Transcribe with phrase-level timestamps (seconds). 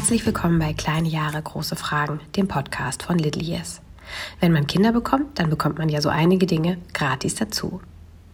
[0.00, 3.82] Herzlich willkommen bei Kleine Jahre, große Fragen, dem Podcast von Little Yes.
[4.40, 7.82] Wenn man Kinder bekommt, dann bekommt man ja so einige Dinge gratis dazu.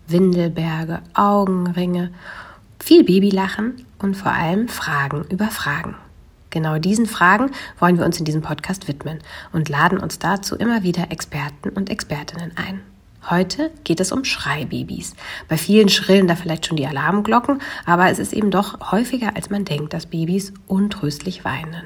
[0.07, 2.12] Windelberge, Augenringe,
[2.79, 5.97] viel Babylachen und vor allem Fragen über Fragen.
[6.51, 9.19] Genau diesen Fragen wollen wir uns in diesem Podcast widmen
[9.53, 12.80] und laden uns dazu immer wieder Experten und Expertinnen ein.
[13.29, 15.16] Heute geht es um Schreibabys.
[15.48, 19.51] Bei vielen schrillen da vielleicht schon die Alarmglocken, aber es ist eben doch häufiger, als
[19.51, 21.83] man denkt, dass Babys untröstlich weinen.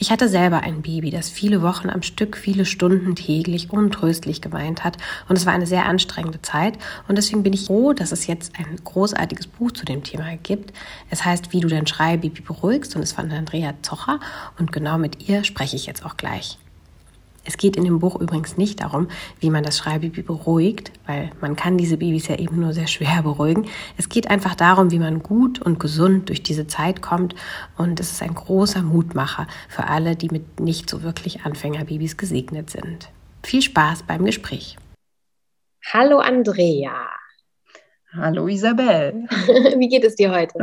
[0.00, 4.82] Ich hatte selber ein Baby, das viele Wochen am Stück, viele Stunden täglich untröstlich geweint
[4.82, 4.96] hat.
[5.28, 6.78] Und es war eine sehr anstrengende Zeit.
[7.06, 10.72] Und deswegen bin ich froh, dass es jetzt ein großartiges Buch zu dem Thema gibt.
[11.10, 12.94] Es heißt, wie du dein Schreibaby beruhigst.
[12.94, 14.20] Und es von Andrea Zocher.
[14.56, 16.58] Und genau mit ihr spreche ich jetzt auch gleich.
[17.48, 19.08] Es geht in dem Buch übrigens nicht darum,
[19.40, 23.22] wie man das Schreibaby beruhigt, weil man kann diese Babys ja eben nur sehr schwer
[23.22, 23.66] beruhigen.
[23.96, 27.34] Es geht einfach darum, wie man gut und gesund durch diese Zeit kommt
[27.78, 32.68] und es ist ein großer Mutmacher für alle, die mit nicht so wirklich Anfängerbabys gesegnet
[32.68, 33.08] sind.
[33.42, 34.76] Viel Spaß beim Gespräch.
[35.90, 37.08] Hallo Andrea.
[38.12, 39.26] Hallo Isabel.
[39.78, 40.58] wie geht es dir heute?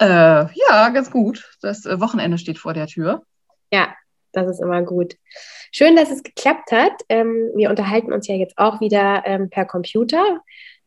[0.00, 0.06] äh,
[0.52, 1.48] ja, ganz gut.
[1.62, 3.22] Das äh, Wochenende steht vor der Tür.
[3.72, 3.94] Ja,
[4.32, 5.16] das ist immer gut.
[5.72, 6.92] Schön, dass es geklappt hat.
[7.08, 10.40] Ähm, wir unterhalten uns ja jetzt auch wieder ähm, per Computer.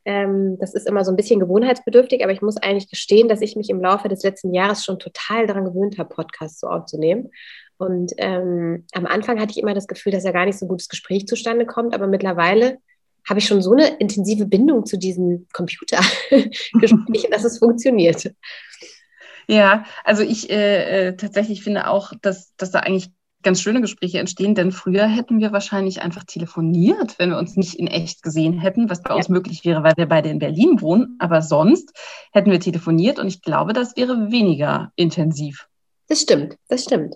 [0.06, 3.56] Ähm, das ist immer so ein bisschen gewohnheitsbedürftig, aber ich muss eigentlich gestehen, dass ich
[3.56, 7.32] mich im Laufe des letzten Jahres schon total daran gewöhnt habe, Podcasts so aufzunehmen.
[7.78, 10.70] Und ähm, am Anfang hatte ich immer das Gefühl, dass ja gar nicht so ein
[10.70, 12.78] gutes Gespräch zustande kommt, aber mittlerweile
[13.28, 18.32] habe ich schon so eine intensive Bindung zu diesem Computergespräch, dass es funktioniert.
[19.48, 23.12] Ja, also ich äh, äh, tatsächlich finde auch, dass, dass da eigentlich
[23.44, 27.76] ganz schöne Gespräche entstehen, denn früher hätten wir wahrscheinlich einfach telefoniert, wenn wir uns nicht
[27.76, 29.18] in echt gesehen hätten, was bei ja.
[29.18, 31.16] uns möglich wäre, weil wir beide in Berlin wohnen.
[31.20, 31.94] Aber sonst
[32.32, 35.68] hätten wir telefoniert und ich glaube, das wäre weniger intensiv.
[36.08, 37.16] Das stimmt, das stimmt.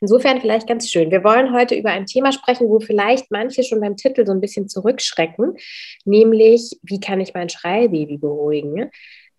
[0.00, 1.10] Insofern vielleicht ganz schön.
[1.10, 4.40] Wir wollen heute über ein Thema sprechen, wo vielleicht manche schon beim Titel so ein
[4.40, 5.56] bisschen zurückschrecken,
[6.04, 8.90] nämlich wie kann ich mein Schreibaby beruhigen?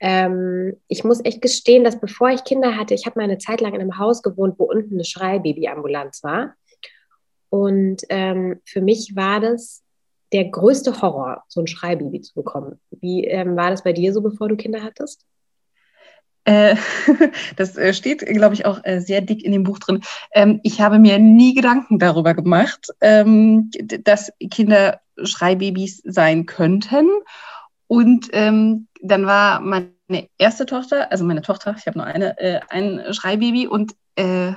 [0.05, 3.61] Ähm, ich muss echt gestehen, dass bevor ich Kinder hatte, ich habe mal eine Zeit
[3.61, 6.55] lang in einem Haus gewohnt, wo unten eine Schreibabyambulanz war.
[7.49, 9.81] Und ähm, für mich war das
[10.33, 12.81] der größte Horror, so ein Schreibaby zu bekommen.
[12.91, 15.25] Wie ähm, war das bei dir so, bevor du Kinder hattest?
[16.43, 16.75] Äh,
[17.55, 20.01] das äh, steht, glaube ich, auch äh, sehr dick in dem Buch drin.
[20.33, 23.71] Ähm, ich habe mir nie Gedanken darüber gemacht, ähm,
[24.03, 27.07] dass Kinder Schreibabys sein könnten.
[27.93, 29.93] Und ähm, dann war meine
[30.39, 34.53] erste Tochter, also meine Tochter, ich habe nur eine, äh, ein Schreibaby und äh,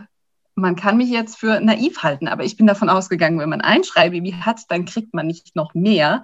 [0.54, 3.84] man kann mich jetzt für naiv halten, aber ich bin davon ausgegangen, wenn man ein
[3.84, 6.22] Schreibaby hat, dann kriegt man nicht noch mehr.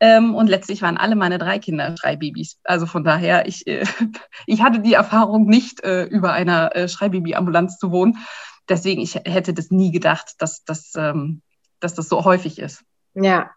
[0.00, 2.58] Ähm, und letztlich waren alle meine drei Kinder Schreibabys.
[2.64, 3.84] Also von daher, ich, äh,
[4.46, 8.16] ich hatte die Erfahrung nicht, äh, über einer äh, Schreibaby-Ambulanz zu wohnen.
[8.70, 11.42] Deswegen, ich hätte das nie gedacht, dass, dass, ähm,
[11.78, 12.84] dass das so häufig ist.
[13.12, 13.50] Ja,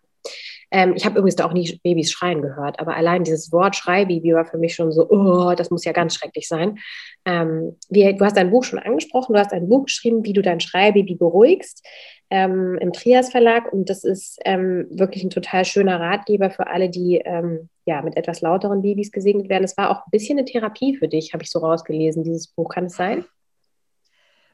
[0.72, 4.34] ähm, ich habe übrigens da auch nie Babys schreien gehört, aber allein dieses Wort Schreibaby
[4.34, 6.80] war für mich schon so, oh, das muss ja ganz schrecklich sein.
[7.26, 10.42] Ähm, wie, du hast dein Buch schon angesprochen, du hast ein Buch geschrieben, wie du
[10.42, 11.86] dein Schreibaby beruhigst.
[12.30, 16.90] Ähm, im Trias Verlag und das ist ähm, wirklich ein total schöner Ratgeber für alle,
[16.90, 19.66] die ähm, ja mit etwas lauteren Babys gesegnet werden.
[19.66, 22.70] Es war auch ein bisschen eine Therapie für dich, habe ich so rausgelesen, dieses Buch.
[22.70, 23.26] Kann es sein?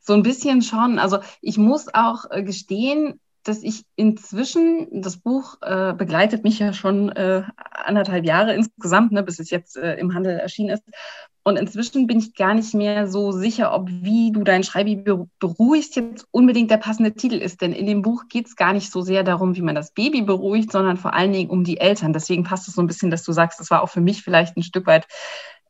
[0.01, 0.97] So ein bisschen schon.
[0.97, 6.73] Also ich muss auch äh, gestehen, dass ich inzwischen, das Buch äh, begleitet mich ja
[6.73, 10.83] schon äh, anderthalb Jahre insgesamt, ne, bis es jetzt äh, im Handel erschienen ist.
[11.43, 15.95] Und inzwischen bin ich gar nicht mehr so sicher, ob wie du dein Schreibaby beruhigst
[15.95, 17.61] jetzt unbedingt der passende Titel ist.
[17.61, 20.23] Denn in dem Buch geht es gar nicht so sehr darum, wie man das Baby
[20.23, 22.11] beruhigt, sondern vor allen Dingen um die Eltern.
[22.11, 24.57] Deswegen passt es so ein bisschen, dass du sagst, das war auch für mich vielleicht
[24.57, 25.07] ein Stück weit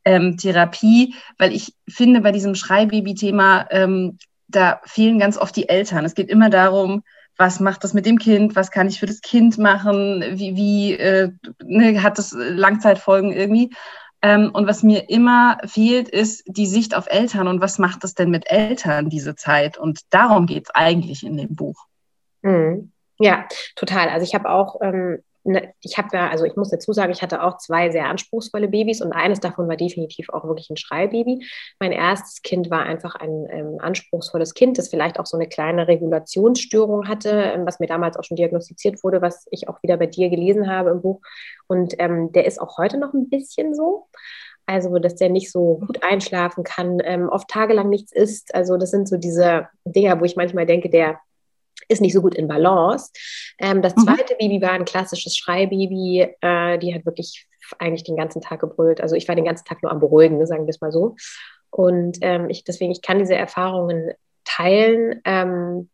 [0.04, 4.18] ähm, Therapie, weil ich finde, bei diesem Schreibaby-Thema, ähm,
[4.48, 6.06] da fehlen ganz oft die Eltern.
[6.06, 7.04] Es geht immer darum,
[7.38, 10.94] was macht das mit dem Kind, was kann ich für das Kind machen, wie, wie
[10.94, 11.32] äh,
[11.64, 13.72] ne, hat das Langzeitfolgen irgendwie.
[14.22, 18.16] Ähm, und was mir immer fehlt, ist die Sicht auf Eltern und was macht das
[18.16, 19.78] denn mit Eltern diese Zeit?
[19.78, 21.86] Und darum geht es eigentlich in dem Buch.
[22.42, 22.92] Mhm.
[23.20, 24.10] Ja, total.
[24.10, 25.20] Also ich habe auch ähm,
[25.82, 29.02] ich habe ja, also ich muss dazu sagen, ich hatte auch zwei sehr anspruchsvolle Babys
[29.02, 31.46] und eines davon war definitiv auch wirklich ein Schreibaby.
[31.80, 35.88] Mein erstes Kind war einfach ein ähm, anspruchsvolles Kind, das vielleicht auch so eine kleine
[35.88, 40.08] Regulationsstörung hatte, ähm, was mir damals auch schon diagnostiziert wurde, was ich auch wieder bei
[40.08, 41.22] dir gelesen habe im Buch.
[41.68, 44.08] Und ähm, der ist auch heute noch ein bisschen so.
[44.70, 48.54] Also, dass der nicht so gut einschlafen kann, ähm, oft tagelang nichts isst.
[48.54, 51.20] Also, das sind so diese Dinger, wo ich manchmal denke, der
[51.88, 53.12] ist nicht so gut in Balance.
[53.60, 54.02] Ähm, das mhm.
[54.02, 54.38] zweite mhm.
[54.40, 56.28] Baby war ein klassisches Schreibaby.
[56.42, 57.48] Äh, die hat wirklich
[57.80, 59.02] eigentlich den ganzen Tag gebrüllt.
[59.02, 61.16] Also ich war den ganzen Tag nur am Beruhigen, sagen wir es mal so.
[61.70, 64.12] Und ähm, ich, deswegen, ich kann diese Erfahrungen
[64.46, 65.22] teilen.
[65.26, 65.90] Ähm,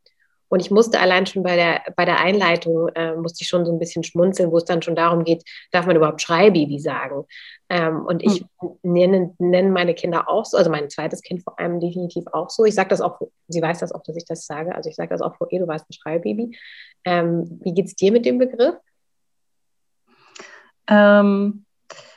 [0.53, 3.71] und ich musste allein schon bei der, bei der Einleitung, äh, musste ich schon so
[3.71, 7.25] ein bisschen schmunzeln, wo es dann schon darum geht, darf man überhaupt Schreibaby sagen?
[7.69, 8.77] Ähm, und ich mhm.
[8.83, 12.65] nenne, nenne meine Kinder auch so, also mein zweites Kind vor allem definitiv auch so.
[12.65, 14.75] Ich sage das auch, sie weiß das auch, dass ich das sage.
[14.75, 16.55] Also ich sage das auch vor ihr, du warst ein Schreibaby.
[17.03, 18.75] Ähm, wie geht es dir mit dem Begriff?
[20.85, 21.65] Ähm,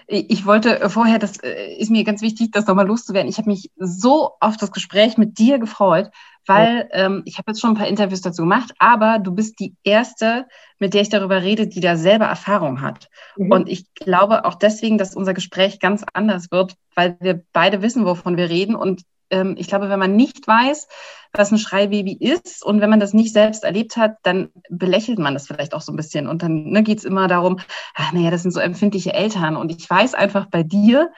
[0.08, 3.30] ich wollte vorher, das äh, ist mir ganz wichtig, das nochmal loszuwerden.
[3.30, 6.10] Ich habe mich so auf das Gespräch mit dir gefreut,
[6.46, 9.75] weil ähm, ich habe jetzt schon ein paar Interviews dazu gemacht, aber du bist die
[9.84, 10.46] erste,
[10.78, 13.08] mit der ich darüber rede, die da selber Erfahrung hat.
[13.37, 13.50] Mhm.
[13.50, 18.04] Und ich glaube auch deswegen, dass unser Gespräch ganz anders wird, weil wir beide wissen,
[18.04, 20.88] wovon wir reden und ähm, ich glaube, wenn man nicht weiß,
[21.32, 25.34] was ein Schreibaby ist und wenn man das nicht selbst erlebt hat, dann belächelt man
[25.34, 26.26] das vielleicht auch so ein bisschen.
[26.28, 27.58] Und dann ne, geht es immer darum,
[27.94, 29.56] ach, naja, das sind so empfindliche Eltern.
[29.56, 31.10] Und ich weiß einfach bei dir,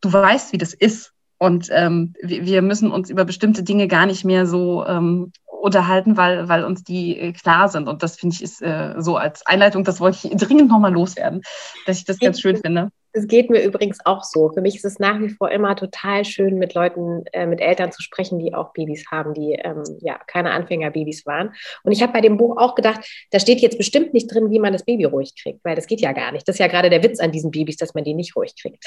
[0.00, 1.12] du weißt, wie das ist.
[1.42, 6.50] Und ähm, wir, müssen uns über bestimmte Dinge gar nicht mehr so ähm, unterhalten, weil,
[6.50, 7.88] weil uns die äh, klar sind.
[7.88, 11.40] Und das finde ich ist äh, so als Einleitung, das wollte ich dringend nochmal loswerden,
[11.86, 12.90] dass ich das ganz schön finde.
[13.12, 14.50] Es geht mir übrigens auch so.
[14.50, 17.90] Für mich ist es nach wie vor immer total schön, mit Leuten, äh, mit Eltern
[17.90, 21.54] zu sprechen, die auch Babys haben, die ähm, ja keine Anfängerbabys waren.
[21.84, 23.00] Und ich habe bei dem Buch auch gedacht,
[23.30, 26.02] da steht jetzt bestimmt nicht drin, wie man das Baby ruhig kriegt, weil das geht
[26.02, 26.46] ja gar nicht.
[26.46, 28.84] Das ist ja gerade der Witz an diesen Babys, dass man die nicht ruhig kriegt.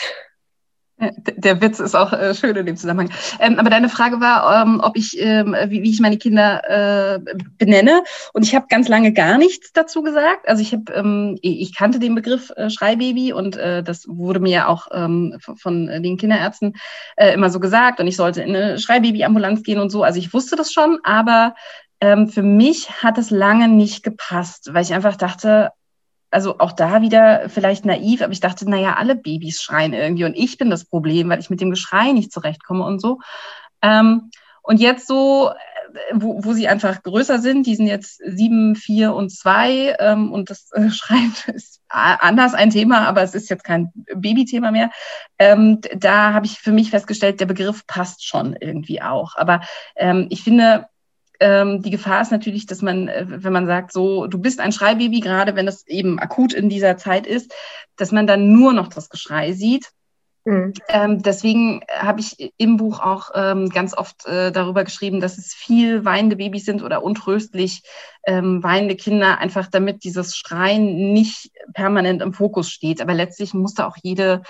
[1.38, 3.10] Der Witz ist auch äh, schön in dem Zusammenhang.
[3.40, 6.62] Ähm, aber deine Frage war, ähm, ob ich, ähm, wie, wie, ich meine Kinder
[7.16, 7.20] äh,
[7.58, 8.04] benenne.
[8.34, 10.48] Und ich habe ganz lange gar nichts dazu gesagt.
[10.48, 14.70] Also ich habe, ähm, ich kannte den Begriff äh, Schreibaby und äh, das wurde mir
[14.70, 16.76] auch ähm, von den Kinderärzten
[17.16, 18.00] äh, immer so gesagt.
[18.00, 20.04] Und ich sollte in eine Schreibabyambulanz gehen und so.
[20.04, 21.56] Also ich wusste das schon, aber
[22.02, 25.72] ähm, für mich hat es lange nicht gepasst, weil ich einfach dachte,
[26.33, 30.35] also auch da wieder vielleicht naiv, aber ich dachte, naja, alle Babys schreien irgendwie und
[30.35, 33.19] ich bin das Problem, weil ich mit dem Geschrei nicht zurechtkomme und so.
[33.81, 34.31] Ähm,
[34.63, 39.13] und jetzt so, äh, wo, wo sie einfach größer sind, die sind jetzt sieben, vier
[39.13, 43.63] und zwei ähm, und das äh, Schreien ist anders ein Thema, aber es ist jetzt
[43.63, 44.89] kein Babythema mehr.
[45.38, 49.35] Ähm, da habe ich für mich festgestellt, der Begriff passt schon irgendwie auch.
[49.35, 49.62] Aber
[49.95, 50.88] ähm, ich finde,
[51.44, 54.72] ähm, die Gefahr ist natürlich, dass man, äh, wenn man sagt, so, du bist ein
[54.72, 57.54] Schreibaby, gerade wenn es eben akut in dieser Zeit ist,
[57.98, 59.90] dass man dann nur noch das Geschrei sieht.
[60.45, 60.74] Mhm.
[60.88, 65.54] Ähm, deswegen habe ich im Buch auch ähm, ganz oft äh, darüber geschrieben, dass es
[65.54, 67.84] viel weinende Babys sind oder untröstlich
[68.25, 73.01] ähm, weinende Kinder, einfach damit dieses Schreien nicht permanent im Fokus steht.
[73.01, 74.44] Aber letztlich muss da auch jede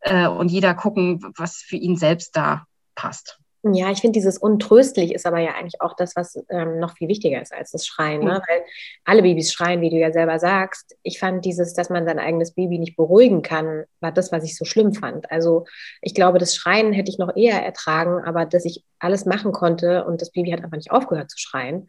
[0.00, 2.64] äh, und jeder gucken, was für ihn selbst da
[2.94, 3.38] passt.
[3.74, 7.08] Ja, ich finde, dieses untröstlich ist aber ja eigentlich auch das, was ähm, noch viel
[7.08, 8.24] wichtiger ist als das Schreien.
[8.24, 8.42] Ne?
[8.46, 8.62] Weil
[9.04, 10.96] alle Babys schreien, wie du ja selber sagst.
[11.02, 14.56] Ich fand dieses, dass man sein eigenes Baby nicht beruhigen kann, war das, was ich
[14.56, 15.30] so schlimm fand.
[15.30, 15.64] Also
[16.02, 20.04] ich glaube, das Schreien hätte ich noch eher ertragen, aber dass ich alles machen konnte
[20.04, 21.88] und das Baby hat einfach nicht aufgehört zu schreien,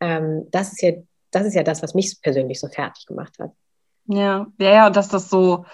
[0.00, 0.92] ähm, das, ist ja,
[1.30, 3.52] das ist ja das, was mich persönlich so fertig gemacht hat.
[4.06, 5.64] Ja, ja, ja, und dass das so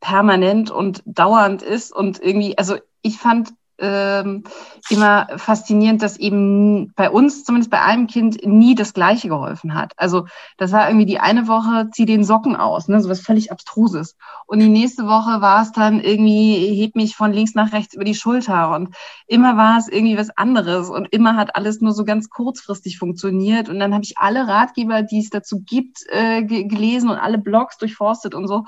[0.00, 4.44] permanent und dauernd ist und irgendwie, also ich fand ähm,
[4.88, 9.92] immer faszinierend, dass eben bei uns, zumindest bei einem Kind, nie das Gleiche geholfen hat.
[9.96, 10.26] Also
[10.58, 14.16] das war irgendwie die eine Woche, zieh den Socken aus, ne, so was völlig Abstruses.
[14.46, 18.04] Und die nächste Woche war es dann irgendwie, heb mich von links nach rechts über
[18.04, 18.74] die Schulter.
[18.74, 18.94] Und
[19.26, 20.90] immer war es irgendwie was anderes.
[20.90, 23.68] Und immer hat alles nur so ganz kurzfristig funktioniert.
[23.68, 27.78] Und dann habe ich alle Ratgeber, die es dazu gibt, äh, gelesen und alle Blogs
[27.78, 28.64] durchforstet und so.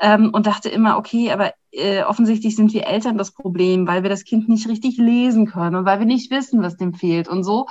[0.00, 4.10] Ähm, und dachte immer, okay, aber äh, offensichtlich sind wir Eltern das Problem, weil wir
[4.10, 7.44] das Kind nicht richtig lesen können und weil wir nicht wissen, was dem fehlt und
[7.44, 7.66] so.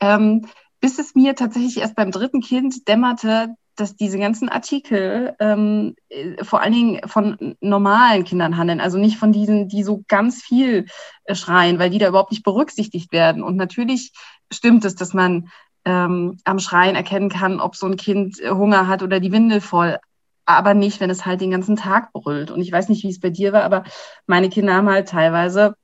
[0.00, 0.46] Ähm,
[0.80, 6.42] bis es mir tatsächlich erst beim dritten Kind dämmerte, dass diese ganzen Artikel ähm, äh,
[6.42, 10.86] vor allen Dingen von normalen Kindern handeln, also nicht von diesen, die so ganz viel
[11.24, 13.42] äh, schreien, weil die da überhaupt nicht berücksichtigt werden.
[13.42, 14.12] Und natürlich
[14.50, 15.50] stimmt es, dass man
[15.84, 19.60] ähm, am Schreien erkennen kann, ob so ein Kind äh, Hunger hat oder die Windel
[19.60, 19.98] voll
[20.46, 22.50] aber nicht, wenn es halt den ganzen Tag brüllt.
[22.50, 23.84] Und ich weiß nicht, wie es bei dir war, aber
[24.26, 25.74] meine Kinder haben halt teilweise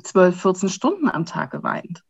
[0.00, 2.02] 12, 14 Stunden am Tag geweint.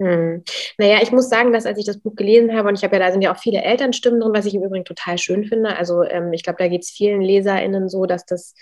[0.00, 0.42] Hm.
[0.78, 3.06] Naja, ich muss sagen, dass als ich das Buch gelesen habe, und ich habe ja,
[3.06, 5.76] da sind ja auch viele Elternstimmen drin, was ich im Übrigen total schön finde.
[5.76, 8.54] Also ähm, ich glaube, da geht es vielen LeserInnen so, dass das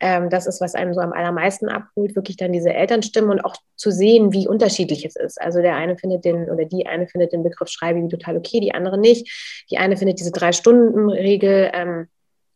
[0.00, 3.56] ähm, das ist, was einem so am allermeisten abholt, wirklich dann diese Elternstimmen und auch
[3.76, 5.40] zu sehen, wie unterschiedlich es ist.
[5.40, 8.74] Also der eine findet den oder die eine findet den Begriff Schreibaby total okay, die
[8.74, 9.64] andere nicht.
[9.70, 12.08] Die eine findet diese Drei-Stunden-Regel ähm,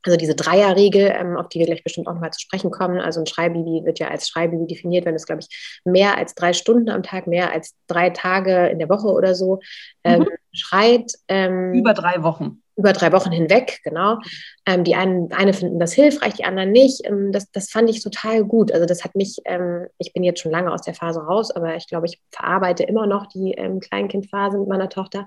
[0.06, 3.00] also diese Dreierregel, ähm, auf die wir gleich bestimmt auch nochmal zu sprechen kommen.
[3.00, 6.52] Also ein Schreibaby wird ja als Schreibaby definiert, wenn es, glaube ich, mehr als drei
[6.52, 9.61] Stunden am Tag, mehr als drei Tage in der Woche oder so
[10.04, 10.28] ähm, mhm.
[10.52, 11.12] Schreit.
[11.28, 12.62] Ähm, über drei Wochen.
[12.76, 14.19] Über drei Wochen hinweg, genau.
[14.64, 17.04] Ähm, die einen eine finden das hilfreich, die anderen nicht.
[17.04, 18.73] Ähm, das, das fand ich total gut.
[18.73, 21.76] Also das hat mich, ähm, ich bin jetzt schon lange aus der Phase raus, aber
[21.76, 25.26] ich glaube, ich verarbeite immer noch die ähm, Kleinkindphase mit meiner Tochter.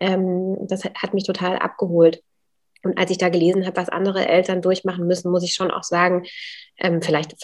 [0.00, 2.22] Ähm, das hat, hat mich total abgeholt.
[2.82, 5.82] Und als ich da gelesen habe, was andere Eltern durchmachen müssen, muss ich schon auch
[5.82, 6.24] sagen,
[6.78, 7.34] ähm, vielleicht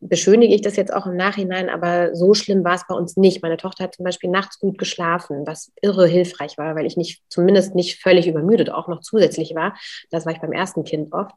[0.00, 3.42] beschönige ich das jetzt auch im Nachhinein, aber so schlimm war es bei uns nicht.
[3.42, 7.22] Meine Tochter hat zum Beispiel nachts gut geschlafen, was irre hilfreich war, weil ich nicht,
[7.28, 9.74] zumindest nicht völlig übermüdet auch noch zusätzlich war.
[10.10, 11.34] Das war ich beim ersten Kind oft.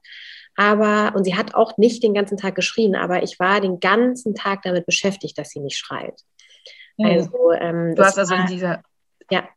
[0.58, 4.36] Aber, und sie hat auch nicht den ganzen Tag geschrien, aber ich war den ganzen
[4.36, 6.22] Tag damit beschäftigt, dass sie nicht schreit.
[6.98, 8.82] Also, ähm, du hast also in dieser,
[9.30, 9.48] ja.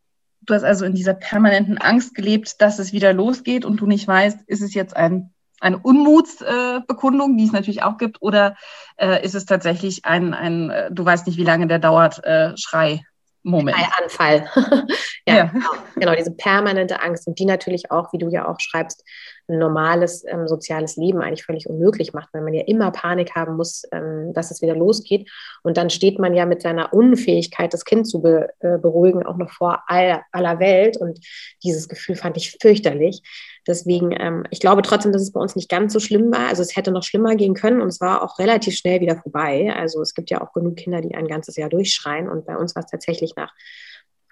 [0.48, 4.08] Du hast also in dieser permanenten Angst gelebt, dass es wieder losgeht und du nicht
[4.08, 8.56] weißt, ist es jetzt ein, eine Unmutsbekundung, die es natürlich auch gibt, oder
[8.96, 12.56] äh, ist es tatsächlich ein, ein äh, du weißt nicht, wie lange der dauert, äh,
[12.56, 13.02] Schrei?
[13.42, 13.76] Moment.
[14.02, 14.48] Anfall.
[15.26, 15.44] ja, ja.
[15.46, 15.70] Genau.
[15.94, 19.04] genau, diese permanente Angst und die natürlich auch, wie du ja auch schreibst,
[19.48, 23.56] ein normales ähm, soziales Leben eigentlich völlig unmöglich macht, weil man ja immer Panik haben
[23.56, 25.30] muss, ähm, dass es wieder losgeht.
[25.62, 29.36] Und dann steht man ja mit seiner Unfähigkeit, das Kind zu be äh, beruhigen, auch
[29.36, 30.98] noch vor all, aller Welt.
[30.98, 31.18] Und
[31.62, 33.22] dieses Gefühl fand ich fürchterlich.
[33.68, 36.48] Deswegen, ähm, ich glaube trotzdem, dass es bei uns nicht ganz so schlimm war.
[36.48, 39.72] Also es hätte noch schlimmer gehen können und es war auch relativ schnell wieder vorbei.
[39.76, 42.28] Also es gibt ja auch genug Kinder, die ein ganzes Jahr durchschreien.
[42.28, 43.52] Und bei uns war es tatsächlich nach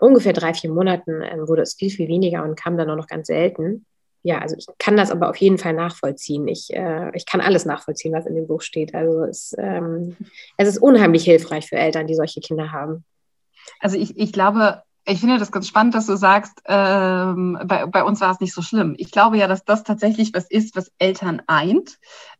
[0.00, 3.06] ungefähr drei, vier Monaten ähm, wurde es viel, viel weniger und kam dann auch noch
[3.06, 3.86] ganz selten
[4.26, 6.48] ja, also ich kann das aber auf jeden Fall nachvollziehen.
[6.48, 8.92] Ich, äh, ich kann alles nachvollziehen, was in dem Buch steht.
[8.92, 10.16] Also es, ähm,
[10.56, 13.04] es ist unheimlich hilfreich für Eltern, die solche Kinder haben.
[13.78, 18.02] Also ich, ich glaube, ich finde das ganz spannend, dass du sagst, ähm, bei, bei
[18.02, 18.94] uns war es nicht so schlimm.
[18.98, 21.98] Ich glaube ja, dass das tatsächlich was ist, was Eltern eint,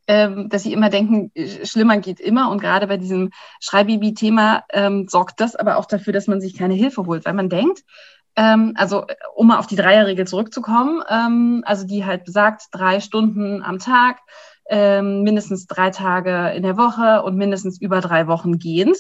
[0.08, 1.30] ähm, dass sie immer denken,
[1.64, 2.50] schlimmer geht immer.
[2.50, 3.30] Und gerade bei diesem
[3.61, 7.49] Schreibibi-Thema ähm, sorgt das aber auch dafür, dass man sich keine Hilfe holt, weil man
[7.49, 7.85] denkt,
[8.35, 13.62] ähm, also um mal auf die Dreierregel zurückzukommen, ähm, also die halt besagt, drei Stunden
[13.62, 14.18] am Tag,
[14.68, 18.96] ähm, mindestens drei Tage in der Woche und mindestens über drei Wochen gehend.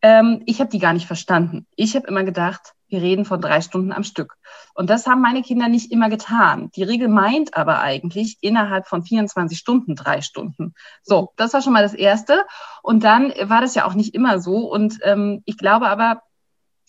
[0.00, 1.66] Ähm, ich habe die gar nicht verstanden.
[1.76, 4.36] Ich habe immer gedacht, wir reden von drei Stunden am Stück.
[4.74, 6.70] Und das haben meine Kinder nicht immer getan.
[6.76, 10.74] Die Regel meint aber eigentlich innerhalb von 24 Stunden drei Stunden.
[11.02, 12.44] So, das war schon mal das Erste.
[12.82, 14.70] Und dann war das ja auch nicht immer so.
[14.70, 16.22] Und ähm, ich glaube aber,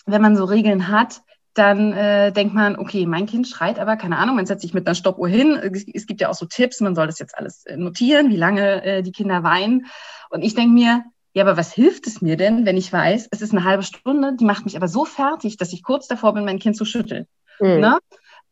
[0.05, 1.21] wenn man so Regeln hat,
[1.53, 4.87] dann äh, denkt man, okay, mein Kind schreit aber, keine Ahnung, man setzt sich mit
[4.87, 5.55] einer Stoppuhr hin.
[5.93, 8.83] Es gibt ja auch so Tipps, man soll das jetzt alles äh, notieren, wie lange
[8.83, 9.85] äh, die Kinder weinen.
[10.29, 13.41] Und ich denke mir, ja, aber was hilft es mir denn, wenn ich weiß, es
[13.41, 16.45] ist eine halbe Stunde, die macht mich aber so fertig, dass ich kurz davor bin,
[16.45, 17.25] mein Kind zu schütteln.
[17.59, 17.79] Mhm.
[17.79, 17.99] Ne?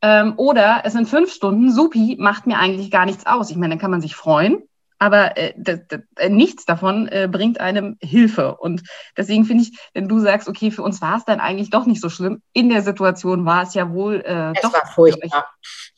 [0.02, 3.52] Ähm, oder es sind fünf Stunden, supi, macht mir eigentlich gar nichts aus.
[3.52, 4.64] Ich meine, dann kann man sich freuen,
[4.98, 8.58] aber äh, das, das, äh, nichts davon äh, bringt einem Hilfe.
[8.58, 8.82] Und
[9.16, 12.02] deswegen finde ich, wenn du sagst, okay, für uns war es dann eigentlich doch nicht
[12.02, 14.74] so schlimm, in der Situation war es ja wohl äh, es doch.
[14.74, 15.46] War furchtbar.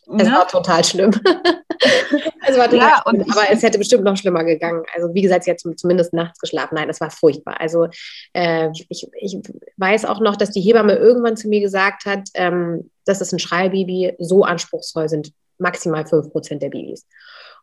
[0.06, 0.34] Es ne?
[0.34, 1.12] war total schlimm.
[2.48, 4.84] es war total ja, schlimm, aber es hätte bestimmt noch schlimmer gegangen.
[4.94, 6.76] Also wie gesagt, sie hat zumindest nachts geschlafen.
[6.76, 7.60] Nein, es war furchtbar.
[7.60, 7.88] Also
[8.34, 9.38] äh, ich, ich
[9.78, 13.40] weiß auch noch, dass die Hebamme irgendwann zu mir gesagt hat, ähm, dass es ein
[13.40, 17.06] Schreibaby so anspruchsvoll sind, maximal 5% der Babys.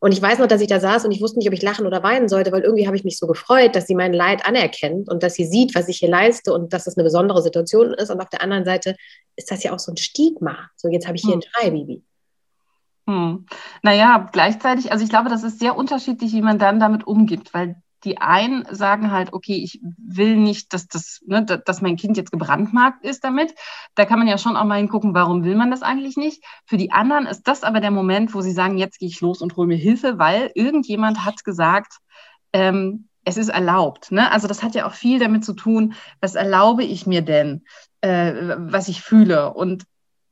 [0.01, 1.87] Und ich weiß noch, dass ich da saß und ich wusste nicht, ob ich lachen
[1.87, 5.11] oder weinen sollte, weil irgendwie habe ich mich so gefreut, dass sie mein Leid anerkennt
[5.11, 8.11] und dass sie sieht, was ich hier leiste und dass das eine besondere Situation ist.
[8.11, 8.97] Und auf der anderen Seite
[9.37, 10.71] ist das ja auch so ein Stigma.
[10.77, 11.41] So, jetzt habe ich hier hm.
[11.41, 12.03] ein Schreibaby.
[13.11, 13.47] Hm.
[13.83, 17.83] Naja, gleichzeitig, also ich glaube, das ist sehr unterschiedlich, wie man dann damit umgeht, weil
[18.05, 22.31] die einen sagen halt, okay, ich will nicht, dass das, ne, dass mein Kind jetzt
[22.31, 23.52] gebrandmarkt ist damit.
[23.97, 26.45] Da kann man ja schon auch mal hingucken, warum will man das eigentlich nicht.
[26.67, 29.43] Für die anderen ist das aber der Moment, wo sie sagen, jetzt gehe ich los
[29.43, 31.95] und hole mir Hilfe, weil irgendjemand hat gesagt,
[32.52, 34.12] ähm, es ist erlaubt.
[34.12, 34.31] Ne?
[34.31, 37.64] Also das hat ja auch viel damit zu tun, was erlaube ich mir denn,
[38.02, 39.52] äh, was ich fühle.
[39.52, 39.85] Und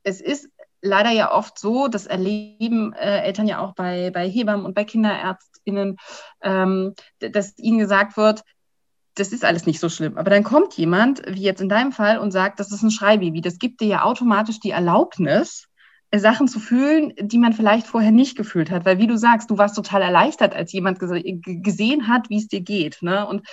[0.04, 0.48] es ist
[0.82, 4.84] leider ja oft so, das erleben äh, Eltern ja auch bei, bei Hebammen und bei
[4.84, 5.96] KinderärztInnen,
[6.42, 8.42] ähm, dass ihnen gesagt wird,
[9.14, 10.16] das ist alles nicht so schlimm.
[10.16, 13.40] Aber dann kommt jemand, wie jetzt in deinem Fall, und sagt, das ist ein Schreibaby.
[13.40, 15.66] Das gibt dir ja automatisch die Erlaubnis,
[16.10, 18.84] äh, Sachen zu fühlen, die man vielleicht vorher nicht gefühlt hat.
[18.84, 22.60] Weil wie du sagst, du warst total erleichtert, als jemand gesehen hat, wie es dir
[22.60, 23.02] geht.
[23.02, 23.26] Ne?
[23.26, 23.46] Und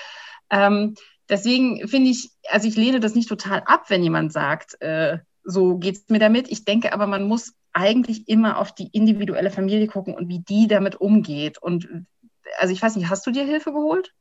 [0.50, 0.96] ähm,
[1.30, 5.78] deswegen finde ich, also ich lehne das nicht total ab, wenn jemand sagt, äh, so
[5.78, 6.52] geht es mir damit.
[6.52, 10.68] Ich denke aber, man muss eigentlich immer auf die individuelle Familie gucken und wie die
[10.68, 11.58] damit umgeht.
[11.58, 11.88] Und
[12.58, 14.14] also ich weiß nicht, hast du dir Hilfe geholt?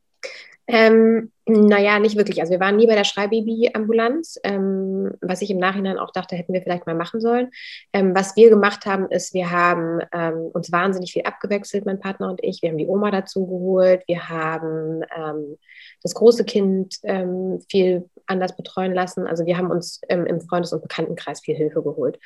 [0.67, 2.41] Ähm, naja, nicht wirklich.
[2.41, 4.41] Also wir waren nie bei der Schreibaby-Ambulanz.
[4.45, 7.51] Ähm, was ich im Nachhinein auch dachte, hätten wir vielleicht mal machen sollen.
[7.93, 12.31] Ähm, was wir gemacht haben, ist, wir haben ähm, uns wahnsinnig viel abgewechselt, mein Partner
[12.31, 12.63] und ich.
[12.63, 14.03] Wir haben die Oma dazu geholt.
[14.07, 15.59] Wir haben ähm,
[16.05, 19.27] das große Kind ähm, viel anders betreuen lassen.
[19.27, 22.19] Also wir haben uns ähm, im Freundes- und Bekanntenkreis viel Hilfe geholt.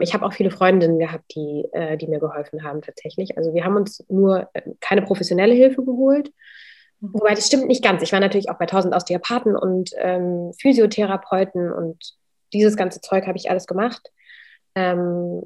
[0.00, 3.38] ich habe auch viele Freundinnen gehabt, die, äh, die mir geholfen haben tatsächlich.
[3.38, 6.32] Also wir haben uns nur äh, keine professionelle Hilfe geholt.
[7.00, 7.14] Mhm.
[7.14, 8.02] Wobei das stimmt nicht ganz.
[8.02, 12.16] Ich war natürlich auch bei 1000 Osteopathen und ähm, Physiotherapeuten und
[12.52, 14.10] dieses ganze Zeug habe ich alles gemacht.
[14.74, 15.42] Ähm,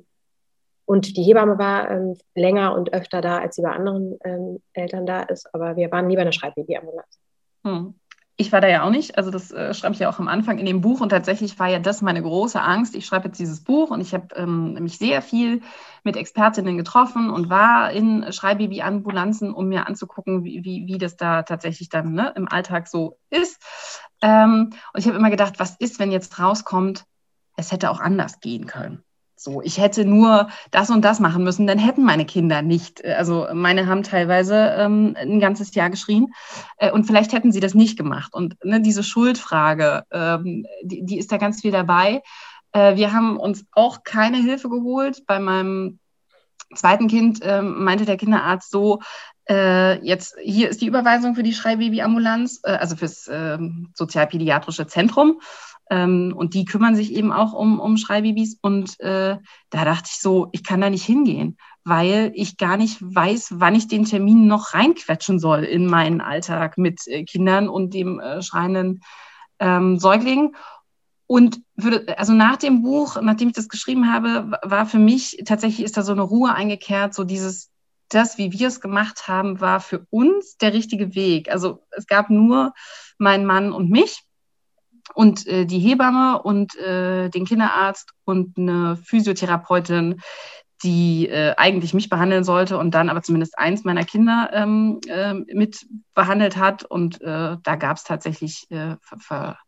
[0.86, 5.06] und die Hebamme war ähm, länger und öfter da, als sie bei anderen ähm, Eltern
[5.06, 5.52] da ist.
[5.54, 7.18] Aber wir waren nie bei einer Schreibbabyambulanz.
[7.64, 7.94] Hm
[8.36, 10.58] ich war da ja auch nicht, also das äh, schreibe ich ja auch am Anfang
[10.58, 12.96] in dem Buch und tatsächlich war ja das meine große Angst.
[12.96, 15.62] Ich schreibe jetzt dieses Buch und ich habe ähm, mich sehr viel
[16.02, 21.44] mit Expertinnen getroffen und war in Schreibbaby-Ambulanzen, um mir anzugucken, wie, wie, wie das da
[21.44, 23.62] tatsächlich dann ne, im Alltag so ist.
[24.20, 27.04] Ähm, und ich habe immer gedacht, was ist, wenn jetzt rauskommt,
[27.56, 29.04] es hätte auch anders gehen können.
[29.44, 33.04] So, ich hätte nur das und das machen müssen, dann hätten meine Kinder nicht.
[33.04, 36.32] Äh, also meine haben teilweise ähm, ein ganzes Jahr geschrien
[36.78, 38.32] äh, und vielleicht hätten sie das nicht gemacht.
[38.32, 42.22] Und ne, diese Schuldfrage, ähm, die, die, ist da ganz viel dabei.
[42.72, 45.26] Äh, wir haben uns auch keine Hilfe geholt.
[45.26, 45.98] Bei meinem
[46.74, 49.00] zweiten Kind äh, meinte der Kinderarzt so,
[49.46, 55.38] äh, jetzt hier ist die Überweisung für die Schreibabyambulanz, äh, also fürs ähm, sozialpädiatrische Zentrum.
[55.90, 58.58] Ähm, und die kümmern sich eben auch um, um Schreibabys.
[58.62, 59.38] Und äh,
[59.70, 63.74] da dachte ich so, ich kann da nicht hingehen, weil ich gar nicht weiß, wann
[63.74, 68.42] ich den Termin noch reinquetschen soll in meinen Alltag mit äh, Kindern und dem äh,
[68.42, 69.00] schreienden
[69.58, 70.54] ähm, Säugling.
[71.26, 75.84] Und würde, also nach dem Buch, nachdem ich das geschrieben habe, war für mich tatsächlich
[75.84, 77.70] ist da so eine Ruhe eingekehrt, so dieses,
[78.10, 81.50] das, wie wir es gemacht haben, war für uns der richtige Weg.
[81.50, 82.74] Also es gab nur
[83.18, 84.22] meinen Mann und mich
[85.12, 90.20] und äh, die Hebamme und äh, den Kinderarzt und eine Physiotherapeutin,
[90.82, 95.34] die äh, eigentlich mich behandeln sollte und dann aber zumindest eins meiner Kinder ähm, äh,
[95.34, 96.84] mit behandelt hat.
[96.84, 99.58] Und äh, da gab es tatsächlich äh, Ver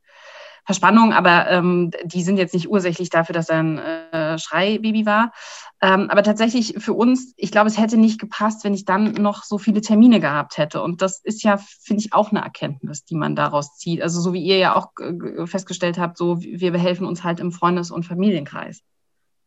[0.66, 5.32] Verspannungen, aber ähm, die sind jetzt nicht ursächlich dafür, dass er ein äh, Schreibaby war.
[5.80, 9.44] Ähm, aber tatsächlich für uns, ich glaube, es hätte nicht gepasst, wenn ich dann noch
[9.44, 10.82] so viele Termine gehabt hätte.
[10.82, 14.02] Und das ist ja, finde ich, auch eine Erkenntnis, die man daraus zieht.
[14.02, 17.52] Also so wie ihr ja auch äh, festgestellt habt, so wir behelfen uns halt im
[17.52, 18.82] Freundes- und Familienkreis.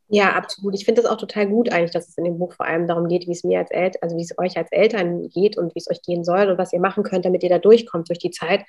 [0.08, 0.74] Ja, absolut.
[0.74, 3.10] Ich finde es auch total gut eigentlich, dass es in dem Buch vor allem darum
[3.10, 5.80] geht, wie es mir als Eltern, also wie es euch als Eltern geht und wie
[5.80, 8.32] es euch gehen soll und was ihr machen könnt, damit ihr da durchkommt durch die
[8.32, 8.64] Zeit.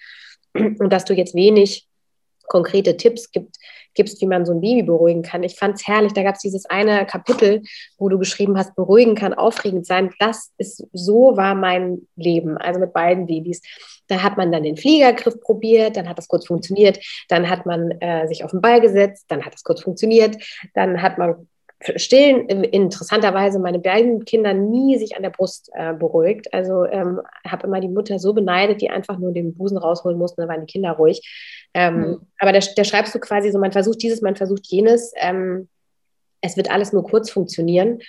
[0.52, 1.88] Und dass du jetzt wenig
[2.50, 3.56] konkrete Tipps gibt,
[3.94, 5.42] gibst, wie man so ein Baby beruhigen kann.
[5.42, 7.62] Ich fand es herrlich, da gab es dieses eine Kapitel,
[7.96, 10.10] wo du geschrieben hast, beruhigen kann aufregend sein.
[10.18, 13.62] Das ist, so war mein Leben, also mit beiden Babys.
[14.08, 17.92] Da hat man dann den Fliegergriff probiert, dann hat das kurz funktioniert, dann hat man
[18.00, 20.36] äh, sich auf den Ball gesetzt, dann hat das kurz funktioniert,
[20.74, 21.48] dann hat man
[21.96, 26.52] stillen interessanterweise meine beiden Kinder nie sich an der Brust äh, beruhigt.
[26.52, 30.42] Also ähm, habe immer die Mutter so beneidet, die einfach nur den Busen rausholen musste,
[30.42, 31.22] dann waren die Kinder ruhig.
[31.72, 32.20] Ähm, mhm.
[32.38, 35.12] Aber da, da, schreibst du quasi so, man versucht dieses, man versucht jenes.
[35.16, 35.68] Ähm,
[36.42, 38.00] es wird alles nur kurz funktionieren.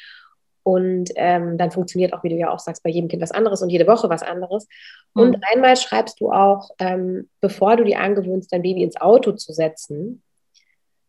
[0.63, 3.61] Und ähm, dann funktioniert auch, wie du ja auch sagst, bei jedem Kind was anderes
[3.61, 4.67] und jede Woche was anderes.
[5.13, 5.21] Mhm.
[5.21, 9.53] Und einmal schreibst du auch, ähm, bevor du dir angewöhnst, dein Baby ins Auto zu
[9.53, 10.21] setzen,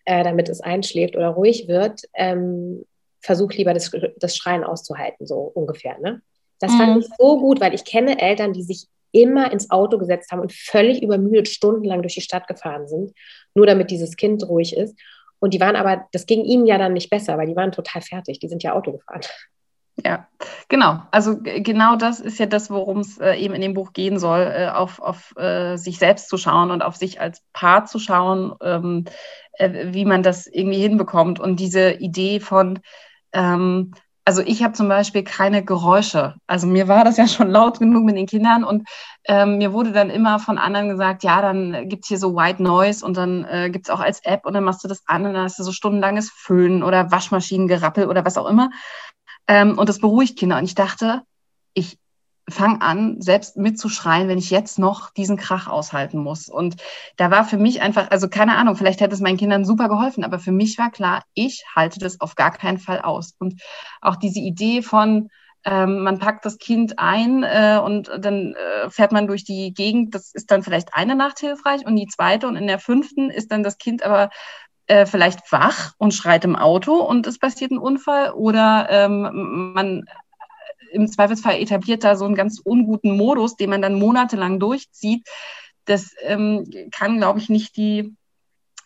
[0.04, 2.84] äh, damit es einschläft oder ruhig wird, ähm,
[3.20, 5.98] versuch lieber das, das Schreien auszuhalten, so ungefähr.
[5.98, 6.22] Ne?
[6.58, 6.76] Das mhm.
[6.76, 10.40] fand ich so gut, weil ich kenne Eltern, die sich immer ins Auto gesetzt haben
[10.40, 13.12] und völlig übermüdet stundenlang durch die Stadt gefahren sind,
[13.54, 14.98] nur damit dieses Kind ruhig ist.
[15.38, 18.00] Und die waren aber, das ging ihnen ja dann nicht besser, weil die waren total
[18.00, 19.22] fertig, die sind ja Auto gefahren.
[20.04, 20.26] Ja,
[20.68, 21.02] genau.
[21.12, 24.40] Also genau das ist ja das, worum es äh, eben in dem Buch gehen soll,
[24.40, 28.54] äh, auf, auf äh, sich selbst zu schauen und auf sich als Paar zu schauen,
[28.62, 29.04] ähm,
[29.52, 31.38] äh, wie man das irgendwie hinbekommt.
[31.38, 32.80] Und diese Idee von,
[33.32, 33.92] ähm,
[34.24, 36.34] also ich habe zum Beispiel keine Geräusche.
[36.46, 38.88] Also mir war das ja schon laut genug mit den Kindern und
[39.24, 42.62] ähm, mir wurde dann immer von anderen gesagt, ja, dann gibt es hier so White
[42.62, 45.26] Noise und dann äh, gibt es auch als App und dann machst du das an
[45.26, 48.70] und dann hast du so stundenlanges Föhnen oder Waschmaschinengerappel oder was auch immer.
[49.48, 50.58] Ähm, und das beruhigt Kinder.
[50.58, 51.22] Und ich dachte,
[51.74, 51.98] ich
[52.48, 56.48] fange an, selbst mitzuschreien, wenn ich jetzt noch diesen Krach aushalten muss.
[56.48, 56.76] Und
[57.16, 60.24] da war für mich einfach, also keine Ahnung, vielleicht hätte es meinen Kindern super geholfen,
[60.24, 63.34] aber für mich war klar, ich halte das auf gar keinen Fall aus.
[63.38, 63.62] Und
[64.00, 65.28] auch diese Idee von,
[65.64, 70.14] ähm, man packt das Kind ein äh, und dann äh, fährt man durch die Gegend,
[70.14, 73.52] das ist dann vielleicht eine Nacht hilfreich und die zweite und in der fünften ist
[73.52, 74.30] dann das Kind aber
[74.86, 80.04] äh, vielleicht wach und schreit im Auto und es passiert ein Unfall oder ähm, man
[80.92, 85.26] im Zweifelsfall etabliert da so einen ganz unguten Modus, den man dann monatelang durchzieht.
[85.86, 88.14] Das ähm, kann, glaube ich, nicht die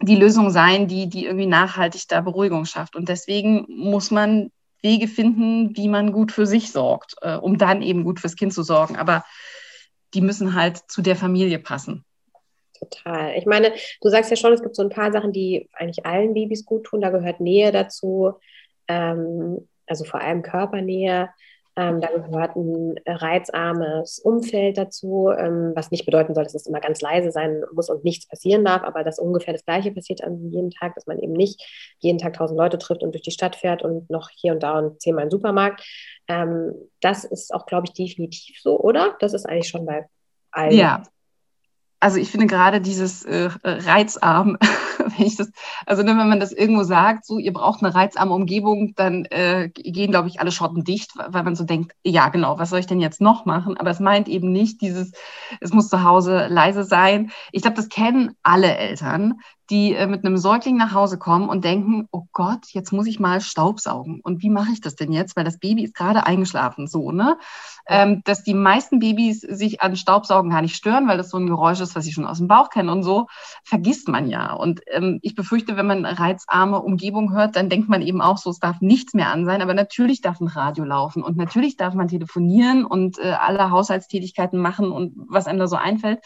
[0.00, 2.96] die Lösung sein, die, die irgendwie nachhaltig da Beruhigung schafft.
[2.96, 4.50] Und deswegen muss man
[4.82, 8.52] Wege finden, wie man gut für sich sorgt, äh, um dann eben gut fürs Kind
[8.52, 8.96] zu sorgen.
[8.96, 9.24] Aber
[10.14, 12.04] die müssen halt zu der Familie passen.
[12.78, 13.36] Total.
[13.36, 16.34] Ich meine, du sagst ja schon, es gibt so ein paar Sachen, die eigentlich allen
[16.34, 17.00] Babys gut tun.
[17.00, 18.34] Da gehört Nähe dazu,
[18.88, 21.30] ähm, also vor allem Körpernähe.
[21.78, 26.80] Ähm, da gehört ein reizarmes Umfeld dazu, ähm, was nicht bedeuten soll, dass es immer
[26.80, 30.50] ganz leise sein muss und nichts passieren darf, aber dass ungefähr das Gleiche passiert an
[30.50, 31.62] jedem Tag, dass man eben nicht
[31.98, 34.78] jeden Tag tausend Leute trifft und durch die Stadt fährt und noch hier und da
[34.78, 35.84] und zehnmal im Supermarkt.
[36.28, 39.14] Ähm, das ist auch, glaube ich, definitiv so, oder?
[39.20, 40.06] Das ist eigentlich schon bei
[40.52, 40.72] allen.
[40.72, 41.02] Ja,
[42.00, 44.59] also ich finde gerade dieses äh, reizarm,
[44.98, 45.50] wenn ich das,
[45.87, 49.70] also ne, wenn man das irgendwo sagt, so ihr braucht eine reizarme Umgebung, dann äh,
[49.72, 52.87] gehen, glaube ich, alle Schotten dicht, weil man so denkt, ja genau, was soll ich
[52.87, 53.76] denn jetzt noch machen?
[53.78, 55.12] Aber es meint eben nicht dieses,
[55.61, 57.30] es muss zu Hause leise sein.
[57.52, 61.64] Ich glaube, das kennen alle Eltern, die äh, mit einem Säugling nach Hause kommen und
[61.64, 64.20] denken, oh Gott, jetzt muss ich mal Staubsaugen.
[64.20, 65.37] Und wie mache ich das denn jetzt?
[65.37, 67.38] Weil das Baby ist gerade eingeschlafen, so, ne?
[67.88, 71.46] Ähm, dass die meisten Babys sich an Staubsaugen gar nicht stören, weil das so ein
[71.46, 73.26] Geräusch ist, was sie schon aus dem Bauch kennen und so,
[73.64, 74.52] vergisst man ja.
[74.52, 78.50] Und ähm, ich befürchte, wenn man reizarme Umgebung hört, dann denkt man eben auch so,
[78.50, 79.62] es darf nichts mehr an sein.
[79.62, 84.61] Aber natürlich darf ein Radio laufen und natürlich darf man telefonieren und äh, alle Haushaltstätigkeiten
[84.61, 86.20] machen und was einem da so einfällt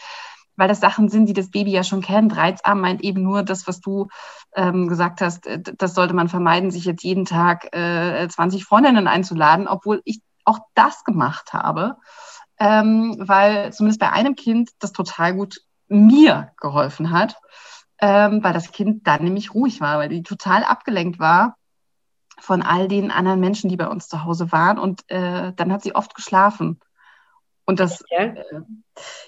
[0.55, 2.35] weil das Sachen sind, die das Baby ja schon kennt.
[2.35, 4.07] Reizarm meint eben nur das, was du
[4.55, 9.07] ähm, gesagt hast, äh, das sollte man vermeiden, sich jetzt jeden Tag äh, 20 Freundinnen
[9.07, 11.97] einzuladen, obwohl ich auch das gemacht habe,
[12.59, 17.37] ähm, weil zumindest bei einem Kind das total gut mir geholfen hat,
[17.99, 21.55] ähm, weil das Kind dann nämlich ruhig war, weil die total abgelenkt war
[22.39, 24.79] von all den anderen Menschen, die bei uns zu Hause waren.
[24.79, 26.79] Und äh, dann hat sie oft geschlafen.
[27.71, 28.33] Und das, äh,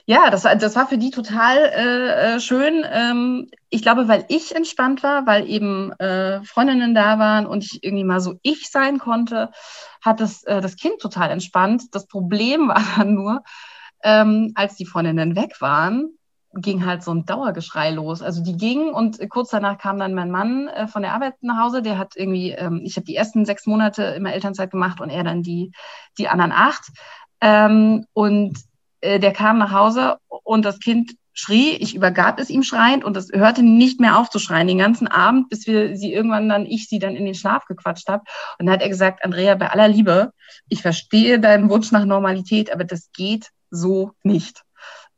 [0.05, 2.85] ja, das, das war für die total äh, äh, schön.
[2.91, 7.85] Ähm, ich glaube, weil ich entspannt war, weil eben äh, Freundinnen da waren und ich
[7.85, 9.49] irgendwie mal so ich sein konnte,
[10.03, 11.95] hat das, äh, das Kind total entspannt.
[11.95, 13.43] Das Problem war dann nur,
[14.03, 16.17] ähm, als die Freundinnen weg waren,
[16.53, 18.21] ging halt so ein Dauergeschrei los.
[18.21, 21.63] Also die gingen und kurz danach kam dann mein Mann äh, von der Arbeit nach
[21.63, 21.81] Hause.
[21.81, 25.23] Der hat irgendwie, ähm, ich habe die ersten sechs Monate immer Elternzeit gemacht und er
[25.23, 25.71] dann die,
[26.17, 26.91] die anderen acht.
[27.43, 28.57] Ähm, und
[29.01, 33.17] äh, der kam nach Hause und das Kind schrie, ich übergab es ihm schreiend und
[33.17, 36.65] es hörte nicht mehr auf zu schreien den ganzen Abend, bis wir sie irgendwann dann,
[36.65, 38.23] ich sie dann in den Schlaf gequatscht habe.
[38.57, 40.31] Und dann hat er gesagt, Andrea, bei aller Liebe,
[40.69, 44.61] ich verstehe deinen Wunsch nach Normalität, aber das geht so nicht.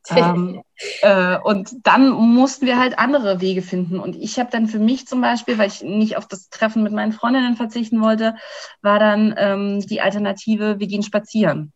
[0.16, 0.62] ähm,
[1.02, 3.98] äh, und dann mussten wir halt andere Wege finden.
[4.00, 6.92] Und ich habe dann für mich zum Beispiel, weil ich nicht auf das Treffen mit
[6.92, 8.36] meinen Freundinnen verzichten wollte,
[8.82, 11.72] war dann ähm, die Alternative, wir gehen spazieren.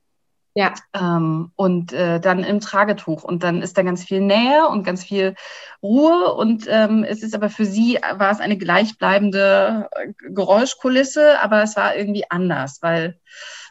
[0.55, 0.75] Ja.
[0.95, 3.23] Ähm, und äh, dann im Tragetuch.
[3.23, 5.35] Und dann ist da ganz viel Nähe und ganz viel
[5.83, 6.35] Ruhe.
[6.35, 11.77] Und ähm, es ist aber für sie, war es eine gleichbleibende äh, Geräuschkulisse, aber es
[11.77, 13.19] war irgendwie anders, weil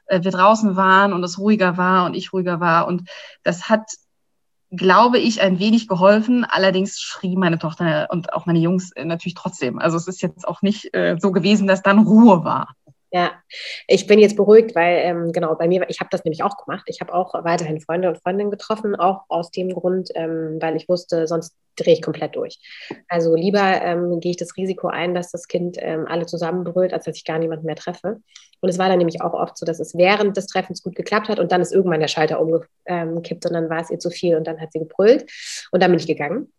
[0.06, 2.88] äh, wir draußen waren und es ruhiger war und ich ruhiger war.
[2.88, 3.10] Und
[3.44, 3.92] das hat,
[4.72, 6.46] glaube ich, ein wenig geholfen.
[6.46, 9.80] Allerdings schrie meine Tochter und auch meine Jungs äh, natürlich trotzdem.
[9.80, 12.76] Also es ist jetzt auch nicht äh, so gewesen, dass dann Ruhe war.
[13.12, 13.32] Ja,
[13.88, 16.84] ich bin jetzt beruhigt, weil ähm, genau bei mir, ich habe das nämlich auch gemacht.
[16.86, 20.88] Ich habe auch weiterhin Freunde und Freundinnen getroffen, auch aus dem Grund, ähm, weil ich
[20.88, 22.60] wusste, sonst drehe ich komplett durch.
[23.08, 27.06] Also lieber ähm, gehe ich das Risiko ein, dass das Kind ähm, alle zusammenbrüllt, als
[27.06, 28.22] dass ich gar niemanden mehr treffe.
[28.62, 31.30] Und es war dann nämlich auch oft so, dass es während des Treffens gut geklappt
[31.30, 34.36] hat und dann ist irgendwann der Schalter umgekippt und dann war es ihr zu viel
[34.36, 35.26] und dann hat sie gebrüllt
[35.72, 36.52] und dann bin ich gegangen.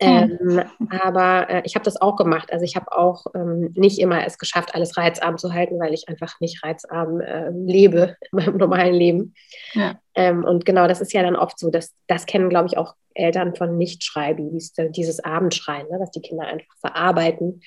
[0.00, 0.38] Hm.
[0.40, 0.62] Ähm,
[1.02, 2.52] aber äh, ich habe das auch gemacht.
[2.52, 6.08] Also ich habe auch ähm, nicht immer es geschafft, alles reizarm zu halten, weil ich
[6.08, 9.34] einfach nicht reizarm äh, lebe in meinem normalen Leben.
[9.72, 9.98] Ja.
[10.14, 12.94] Ähm, und genau, das ist ja dann oft so, dass das kennen, glaube ich, auch
[13.14, 17.62] Eltern von Nicht-Schreibabys, dieses Abendschreien, ne, dass die Kinder einfach verarbeiten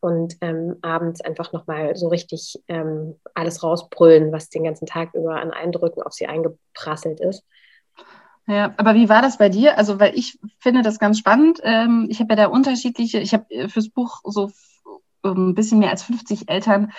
[0.00, 5.40] und ähm, abends einfach nochmal so richtig ähm, alles rausbrüllen, was den ganzen Tag über
[5.40, 7.44] an Eindrücken auf sie eingeprasselt ist.
[8.48, 9.78] Ja, aber wie war das bei dir?
[9.78, 11.60] Also, weil ich finde das ganz spannend.
[11.62, 14.50] Ähm, ich habe ja da unterschiedliche, ich habe äh, fürs Buch so
[15.24, 16.90] ähm, ein bisschen mehr als 50 Eltern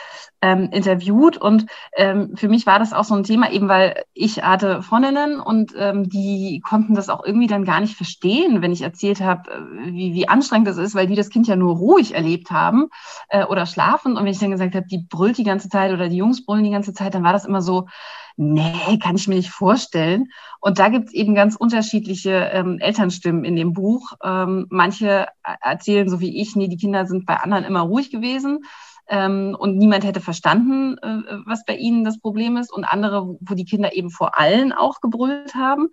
[0.41, 1.65] ähm, interviewt und
[1.97, 5.73] ähm, für mich war das auch so ein Thema, eben weil ich hatte Freundinnen und
[5.77, 9.91] ähm, die konnten das auch irgendwie dann gar nicht verstehen, wenn ich erzählt habe, äh,
[9.91, 12.87] wie, wie anstrengend das ist, weil die das Kind ja nur ruhig erlebt haben
[13.27, 16.07] äh, oder schlafen und wenn ich dann gesagt habe, die brüllt die ganze Zeit oder
[16.07, 17.87] die Jungs brüllen die ganze Zeit, dann war das immer so,
[18.35, 20.29] nee, kann ich mir nicht vorstellen.
[20.59, 24.13] Und da gibt es eben ganz unterschiedliche ähm, Elternstimmen in dem Buch.
[24.23, 25.27] Ähm, manche
[25.61, 28.65] erzählen, so wie ich, nee, die Kinder sind bei anderen immer ruhig gewesen.
[29.07, 32.71] Ähm, und niemand hätte verstanden, äh, was bei ihnen das Problem ist.
[32.71, 35.89] Und andere, wo die Kinder eben vor allen auch gebrüllt haben.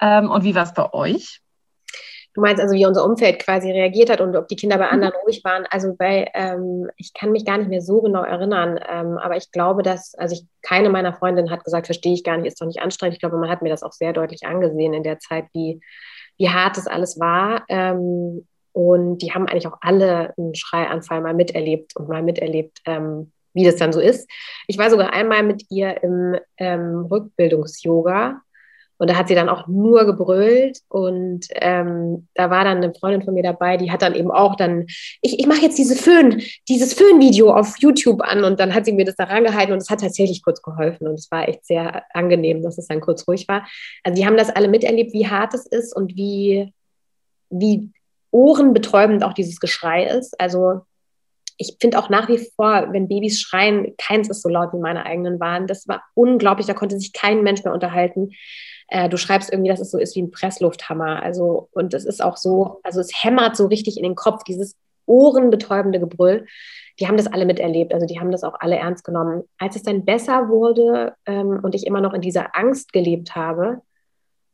[0.00, 1.42] Ähm, und wie war es bei euch?
[2.36, 4.92] Du meinst also, wie unser Umfeld quasi reagiert hat und ob die Kinder bei mhm.
[4.92, 5.64] anderen ruhig waren.
[5.70, 9.50] Also bei, ähm, ich kann mich gar nicht mehr so genau erinnern, ähm, aber ich
[9.52, 12.66] glaube, dass, also ich, keine meiner Freundinnen hat gesagt, verstehe ich gar nicht, ist doch
[12.66, 13.14] nicht anstrengend.
[13.14, 15.80] Ich glaube, man hat mir das auch sehr deutlich angesehen in der Zeit, wie,
[16.36, 17.64] wie hart das alles war.
[17.70, 23.32] Ähm, und die haben eigentlich auch alle einen Schreianfall mal miterlebt und mal miterlebt, ähm,
[23.54, 24.30] wie das dann so ist.
[24.66, 28.42] Ich war sogar einmal mit ihr im ähm, Rückbildungs-Yoga
[28.98, 33.22] und da hat sie dann auch nur gebrüllt und ähm, da war dann eine Freundin
[33.22, 34.86] von mir dabei, die hat dann eben auch dann,
[35.20, 38.92] ich, ich mache jetzt diese Föhn, dieses Föhn-Video auf YouTube an und dann hat sie
[38.92, 42.04] mir das da rangehalten und es hat tatsächlich kurz geholfen und es war echt sehr
[42.14, 43.66] angenehm, dass es dann kurz ruhig war.
[44.02, 46.72] Also die haben das alle miterlebt, wie hart es ist und wie,
[47.50, 47.90] wie
[48.30, 50.38] ohrenbetäubend auch dieses Geschrei ist.
[50.40, 50.82] Also
[51.58, 55.06] ich finde auch nach wie vor, wenn Babys schreien, keins ist so laut wie meine
[55.06, 55.66] eigenen waren.
[55.66, 58.30] Das war unglaublich, da konnte sich kein Mensch mehr unterhalten
[58.88, 61.22] äh, du schreibst irgendwie, dass es so ist wie ein Presslufthammer.
[61.22, 64.76] Also, und es ist auch so, also es hämmert so richtig in den Kopf, dieses
[65.06, 66.46] ohrenbetäubende Gebrüll.
[66.98, 69.44] Die haben das alle miterlebt, also die haben das auch alle ernst genommen.
[69.58, 73.82] Als es dann besser wurde ähm, und ich immer noch in dieser Angst gelebt habe,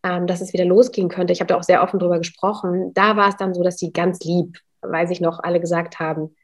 [0.02, 3.16] ähm, dass es wieder losgehen könnte, ich habe da auch sehr offen drüber gesprochen, da
[3.16, 6.34] war es dann so, dass sie ganz lieb, weil sich noch alle gesagt haben,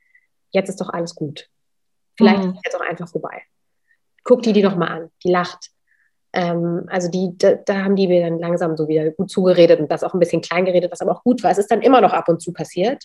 [0.50, 1.48] jetzt ist doch alles gut.
[2.16, 2.50] Vielleicht mhm.
[2.50, 3.42] ist es jetzt auch einfach vorbei.
[4.22, 5.70] Guck die die doch mal an, die lacht.
[6.32, 9.90] Ähm, also die, da, da, haben die mir dann langsam so wieder gut zugeredet und
[9.90, 11.50] das auch ein bisschen klein geredet, was aber auch gut war.
[11.50, 13.04] Es ist dann immer noch ab und zu passiert.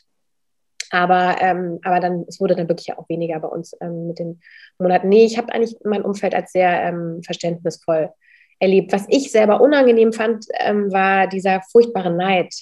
[0.92, 4.42] Aber, ähm, aber dann, es wurde dann wirklich auch weniger bei uns ähm, mit den
[4.78, 5.10] Monaten.
[5.10, 8.12] Nee, ich habe eigentlich mein Umfeld als sehr ähm, verständnisvoll
[8.60, 8.92] erlebt.
[8.94, 12.54] Was ich selber unangenehm fand, ähm, war dieser furchtbare Neid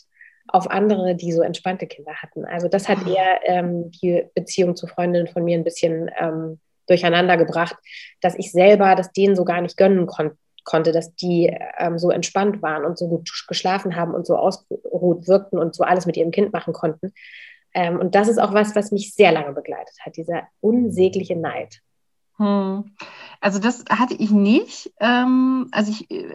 [0.47, 2.45] auf andere, die so entspannte Kinder hatten.
[2.45, 3.09] Also das hat ah.
[3.09, 6.09] eher ähm, die Beziehung zu Freundinnen von mir ein bisschen
[6.87, 7.75] durcheinander gebracht,
[8.21, 10.35] dass ich selber das denen so gar nicht gönnen konnte
[10.71, 15.27] konnte, dass die ähm, so entspannt waren und so gut geschlafen haben und so ausgeruht
[15.27, 17.11] wirkten und so alles mit ihrem Kind machen konnten.
[17.73, 21.81] Ähm, und das ist auch was, was mich sehr lange begleitet hat, dieser unsägliche Neid.
[22.37, 22.95] Hm.
[23.41, 24.93] Also das hatte ich nicht.
[25.01, 26.29] Ähm, also ich äh,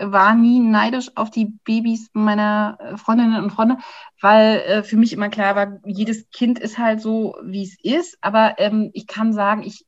[0.00, 3.78] war nie neidisch auf die Babys meiner äh, Freundinnen und Freunde,
[4.20, 8.18] weil äh, für mich immer klar war, jedes Kind ist halt so, wie es ist.
[8.20, 9.86] Aber ähm, ich kann sagen, ich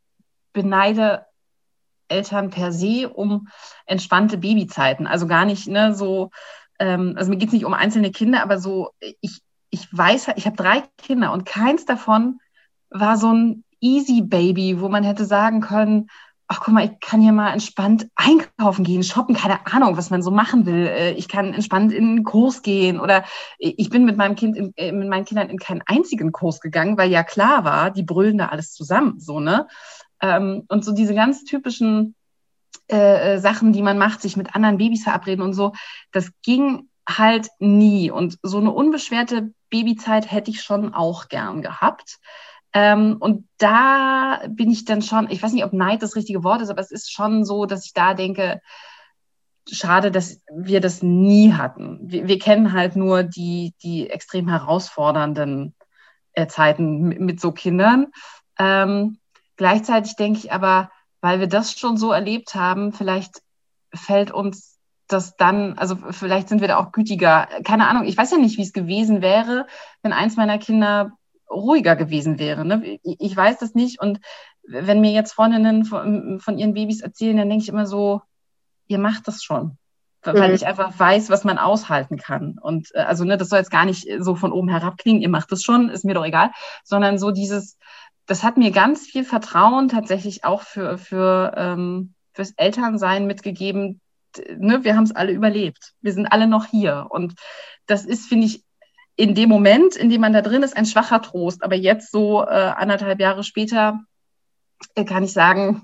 [0.54, 1.26] beneide
[2.10, 3.48] Eltern per se um
[3.86, 5.06] entspannte Babyzeiten.
[5.06, 6.30] Also gar nicht ne, so,
[6.78, 10.46] ähm, also mir geht es nicht um einzelne Kinder, aber so, ich, ich weiß, ich
[10.46, 12.40] habe drei Kinder und keins davon
[12.90, 16.08] war so ein Easy Baby, wo man hätte sagen können,
[16.52, 20.20] ach guck mal, ich kann hier mal entspannt einkaufen gehen, shoppen, keine Ahnung, was man
[20.20, 20.88] so machen will.
[20.88, 23.22] Äh, ich kann entspannt in einen Kurs gehen oder
[23.58, 26.98] ich bin mit meinem Kind, in, äh, mit meinen Kindern in keinen einzigen Kurs gegangen,
[26.98, 29.68] weil ja klar war, die brüllen da alles zusammen, so, ne?
[30.20, 32.14] Ähm, und so diese ganz typischen
[32.90, 35.72] äh, äh, Sachen, die man macht, sich mit anderen Babys verabreden und so,
[36.12, 38.10] das ging halt nie.
[38.10, 42.18] Und so eine unbeschwerte Babyzeit hätte ich schon auch gern gehabt.
[42.72, 46.62] Ähm, und da bin ich dann schon, ich weiß nicht, ob Neid das richtige Wort
[46.62, 48.60] ist, aber es ist schon so, dass ich da denke,
[49.70, 51.98] schade, dass wir das nie hatten.
[52.02, 55.74] Wir, wir kennen halt nur die, die extrem herausfordernden
[56.32, 58.08] äh, Zeiten mit, mit, so Kindern.
[58.58, 59.18] Ähm,
[59.60, 63.42] Gleichzeitig denke ich aber, weil wir das schon so erlebt haben, vielleicht
[63.92, 67.46] fällt uns das dann, also vielleicht sind wir da auch gütiger.
[67.62, 69.66] Keine Ahnung, ich weiß ja nicht, wie es gewesen wäre,
[70.02, 71.12] wenn eins meiner Kinder
[71.50, 72.64] ruhiger gewesen wäre.
[72.64, 73.00] Ne?
[73.02, 74.00] Ich weiß das nicht.
[74.00, 74.20] Und
[74.62, 78.22] wenn mir jetzt Freundinnen von, von ihren Babys erzählen, dann denke ich immer so,
[78.86, 79.76] ihr macht das schon.
[80.22, 80.54] Weil mhm.
[80.54, 82.56] ich einfach weiß, was man aushalten kann.
[82.58, 85.28] Und äh, also, ne, das soll jetzt gar nicht so von oben herab klingen, ihr
[85.28, 86.50] macht das schon, ist mir doch egal,
[86.82, 87.76] sondern so dieses,
[88.30, 94.00] das hat mir ganz viel Vertrauen tatsächlich auch für, für ähm, fürs Elternsein mitgegeben.
[94.56, 95.94] Ne, wir haben es alle überlebt.
[96.00, 97.08] Wir sind alle noch hier.
[97.10, 97.34] Und
[97.86, 98.62] das ist, finde ich,
[99.16, 101.64] in dem Moment, in dem man da drin ist, ein schwacher Trost.
[101.64, 103.98] Aber jetzt so äh, anderthalb Jahre später
[104.94, 105.82] äh, kann ich sagen,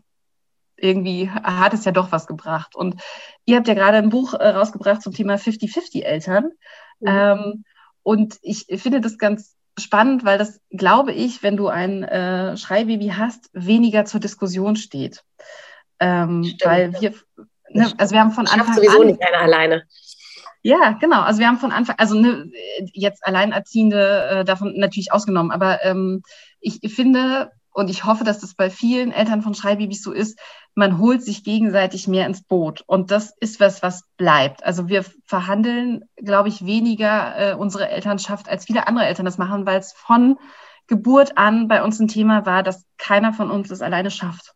[0.76, 2.76] irgendwie hat es ja doch was gebracht.
[2.76, 3.02] Und
[3.44, 6.52] ihr habt ja gerade ein Buch äh, rausgebracht zum Thema 50-50 Eltern.
[7.00, 7.08] Mhm.
[7.08, 7.64] Ähm,
[8.04, 13.08] und ich finde das ganz spannend, weil das, glaube ich, wenn du ein äh, Schreibaby
[13.16, 15.24] hast, weniger zur Diskussion steht.
[15.98, 17.14] Ähm, weil wir,
[17.70, 19.06] ne, also wir haben von Anfang sowieso an.
[19.06, 19.84] nicht einer alleine.
[20.62, 21.22] Ja, genau.
[21.22, 22.50] Also wir haben von Anfang, also ne,
[22.92, 26.22] jetzt Alleinerziehende äh, davon natürlich ausgenommen, aber ähm,
[26.60, 30.38] ich finde, und ich hoffe, dass das bei vielen Eltern von Schreibabys so ist,
[30.76, 32.84] man holt sich gegenseitig mehr ins Boot.
[32.86, 34.62] Und das ist was, was bleibt.
[34.62, 39.64] Also wir verhandeln, glaube ich, weniger äh, unsere Elternschaft, als viele andere Eltern das machen,
[39.64, 40.38] weil es von
[40.86, 44.52] Geburt an bei uns ein Thema war, dass keiner von uns es alleine schafft.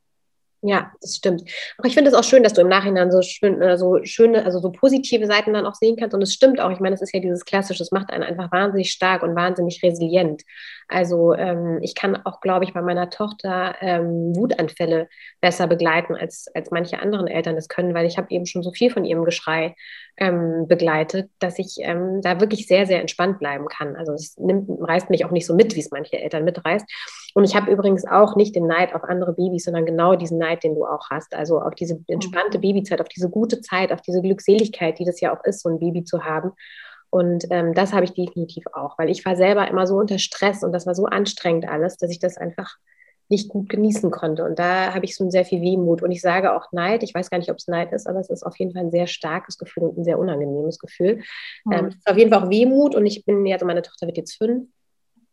[0.63, 1.43] Ja, das stimmt.
[1.79, 4.45] Aber ich finde es auch schön, dass du im Nachhinein so schön, äh, so schöne,
[4.45, 6.15] also so positive Seiten dann auch sehen kannst.
[6.15, 6.71] Und es stimmt auch.
[6.71, 9.83] Ich meine, es ist ja dieses Klassische, es macht einen einfach wahnsinnig stark und wahnsinnig
[9.83, 10.43] resilient.
[10.91, 15.09] Also ähm, ich kann auch, glaube ich, bei meiner Tochter ähm, Wutanfälle
[15.41, 18.73] besser begleiten, als, als manche anderen Eltern das können, weil ich habe eben schon so
[18.73, 19.77] viel von ihrem Geschrei
[20.17, 23.95] ähm, begleitet, dass ich ähm, da wirklich sehr, sehr entspannt bleiben kann.
[23.95, 26.87] Also es nimmt, reißt mich auch nicht so mit, wie es manche Eltern mitreißt.
[27.35, 30.65] Und ich habe übrigens auch nicht den Neid auf andere Babys, sondern genau diesen Neid,
[30.65, 31.35] den du auch hast.
[31.35, 32.63] Also auf diese entspannte mhm.
[32.63, 35.79] Babyzeit, auf diese gute Zeit, auf diese Glückseligkeit, die das ja auch ist, so ein
[35.79, 36.53] Baby zu haben.
[37.11, 40.63] Und ähm, das habe ich definitiv auch, weil ich war selber immer so unter Stress
[40.63, 42.77] und das war so anstrengend alles, dass ich das einfach
[43.31, 44.45] nicht gut genießen konnte.
[44.45, 46.03] Und da habe ich so sehr viel Wehmut.
[46.03, 47.05] Und ich sage auch Neid.
[47.05, 48.91] Ich weiß gar nicht, ob es Neid ist, aber es ist auf jeden Fall ein
[48.91, 51.21] sehr starkes Gefühl und ein sehr unangenehmes Gefühl.
[51.65, 51.73] Mhm.
[51.73, 52.97] Ähm, es ist auf jeden Fall auch Wehmut.
[52.97, 54.69] Und ich bin, also meine Tochter wird jetzt fünf.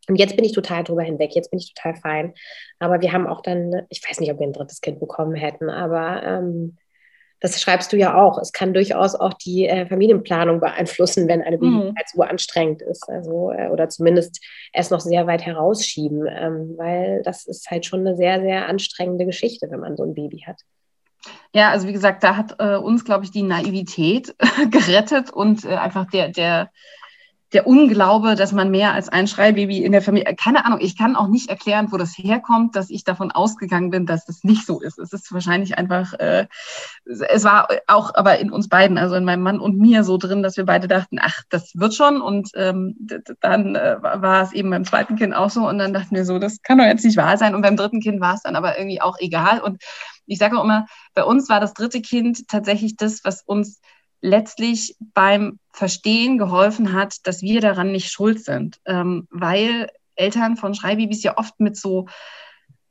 [0.07, 1.33] Und jetzt bin ich total drüber hinweg.
[1.33, 2.33] Jetzt bin ich total fein.
[2.77, 5.69] Aber wir haben auch dann, ich weiß nicht, ob wir ein drittes Kind bekommen hätten,
[5.69, 6.77] aber ähm,
[7.39, 8.39] das schreibst du ja auch.
[8.39, 12.15] Es kann durchaus auch die äh, Familienplanung beeinflussen, wenn eine Babyzeit mhm.
[12.15, 13.07] so anstrengend ist.
[13.09, 18.01] Also, äh, oder zumindest es noch sehr weit herausschieben, ähm, weil das ist halt schon
[18.01, 20.61] eine sehr, sehr anstrengende Geschichte, wenn man so ein Baby hat.
[21.53, 24.35] Ja, also wie gesagt, da hat äh, uns, glaube ich, die Naivität
[24.71, 26.71] gerettet und äh, einfach der, der,
[27.53, 31.15] der Unglaube, dass man mehr als ein Schreibaby in der Familie, keine Ahnung, ich kann
[31.15, 34.81] auch nicht erklären, wo das herkommt, dass ich davon ausgegangen bin, dass das nicht so
[34.81, 34.99] ist.
[34.99, 36.47] Es ist wahrscheinlich einfach, äh,
[37.05, 40.43] es war auch aber in uns beiden, also in meinem Mann und mir so drin,
[40.43, 42.21] dass wir beide dachten, ach, das wird schon.
[42.21, 42.95] Und ähm,
[43.39, 45.67] dann äh, war es eben beim zweiten Kind auch so.
[45.67, 47.55] Und dann dachten wir so, das kann doch jetzt nicht wahr sein.
[47.55, 49.61] Und beim dritten Kind war es dann aber irgendwie auch egal.
[49.61, 49.81] Und
[50.25, 53.79] ich sage auch immer, bei uns war das dritte Kind tatsächlich das, was uns
[54.21, 60.73] letztlich beim Verstehen geholfen hat, dass wir daran nicht schuld sind, ähm, weil Eltern von
[60.73, 62.07] Schreibabys ja oft mit so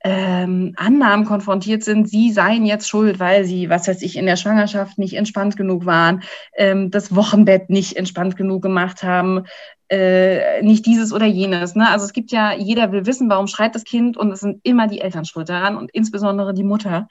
[0.04, 4.36] ähm, Annahmen konfrontiert sind, sie seien jetzt schuld, weil sie, was weiß ich, in der
[4.36, 6.22] Schwangerschaft nicht entspannt genug waren,
[6.56, 9.44] ähm, das Wochenbett nicht entspannt genug gemacht haben,
[9.88, 11.74] äh, nicht dieses oder jenes.
[11.74, 11.88] Ne?
[11.90, 14.86] Also es gibt ja, jeder will wissen, warum schreit das Kind und es sind immer
[14.86, 17.08] die Eltern schuld daran und insbesondere die Mutter.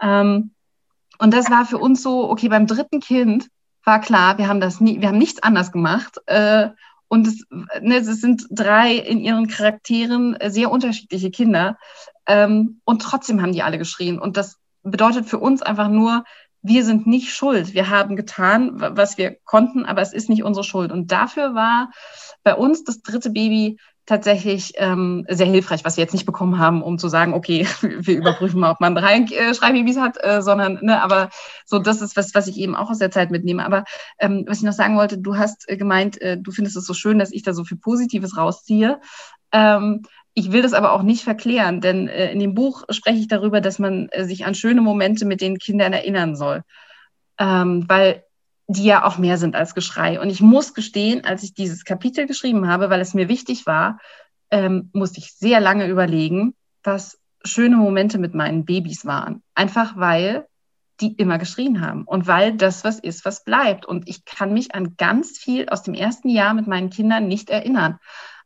[0.00, 0.52] Ähm,
[1.20, 3.48] und das war für uns so, okay, beim dritten Kind
[3.84, 6.16] war klar, wir haben das nie, wir haben nichts anders gemacht.
[6.26, 6.70] Äh,
[7.08, 11.76] und es, ne, es sind drei in ihren Charakteren sehr unterschiedliche Kinder.
[12.26, 14.18] Ähm, und trotzdem haben die alle geschrien.
[14.18, 16.24] Und das bedeutet für uns einfach nur,
[16.62, 17.74] wir sind nicht schuld.
[17.74, 20.90] Wir haben getan, was wir konnten, aber es ist nicht unsere Schuld.
[20.90, 21.90] Und dafür war
[22.42, 23.78] bei uns das dritte Baby
[24.10, 28.16] tatsächlich ähm, sehr hilfreich, was wir jetzt nicht bekommen haben, um zu sagen, okay, wir
[28.16, 31.30] überprüfen mal, ob man äh, Schreibbabys hat, äh, sondern, ne, aber
[31.64, 33.64] so, das ist was, was ich eben auch aus der Zeit mitnehme.
[33.64, 33.84] Aber
[34.18, 36.92] ähm, was ich noch sagen wollte, du hast äh, gemeint, äh, du findest es so
[36.92, 39.00] schön, dass ich da so viel Positives rausziehe.
[39.52, 40.02] Ähm,
[40.34, 43.60] ich will das aber auch nicht verklären, denn äh, in dem Buch spreche ich darüber,
[43.60, 46.62] dass man äh, sich an schöne Momente mit den Kindern erinnern soll.
[47.38, 48.24] Ähm, weil
[48.72, 50.20] die ja auch mehr sind als Geschrei.
[50.20, 53.98] Und ich muss gestehen, als ich dieses Kapitel geschrieben habe, weil es mir wichtig war,
[54.52, 56.54] ähm, musste ich sehr lange überlegen,
[56.84, 59.42] was schöne Momente mit meinen Babys waren.
[59.56, 60.46] Einfach weil
[61.00, 63.86] die immer geschrien haben und weil das was ist, was bleibt.
[63.86, 67.50] Und ich kann mich an ganz viel aus dem ersten Jahr mit meinen Kindern nicht
[67.50, 67.98] erinnern.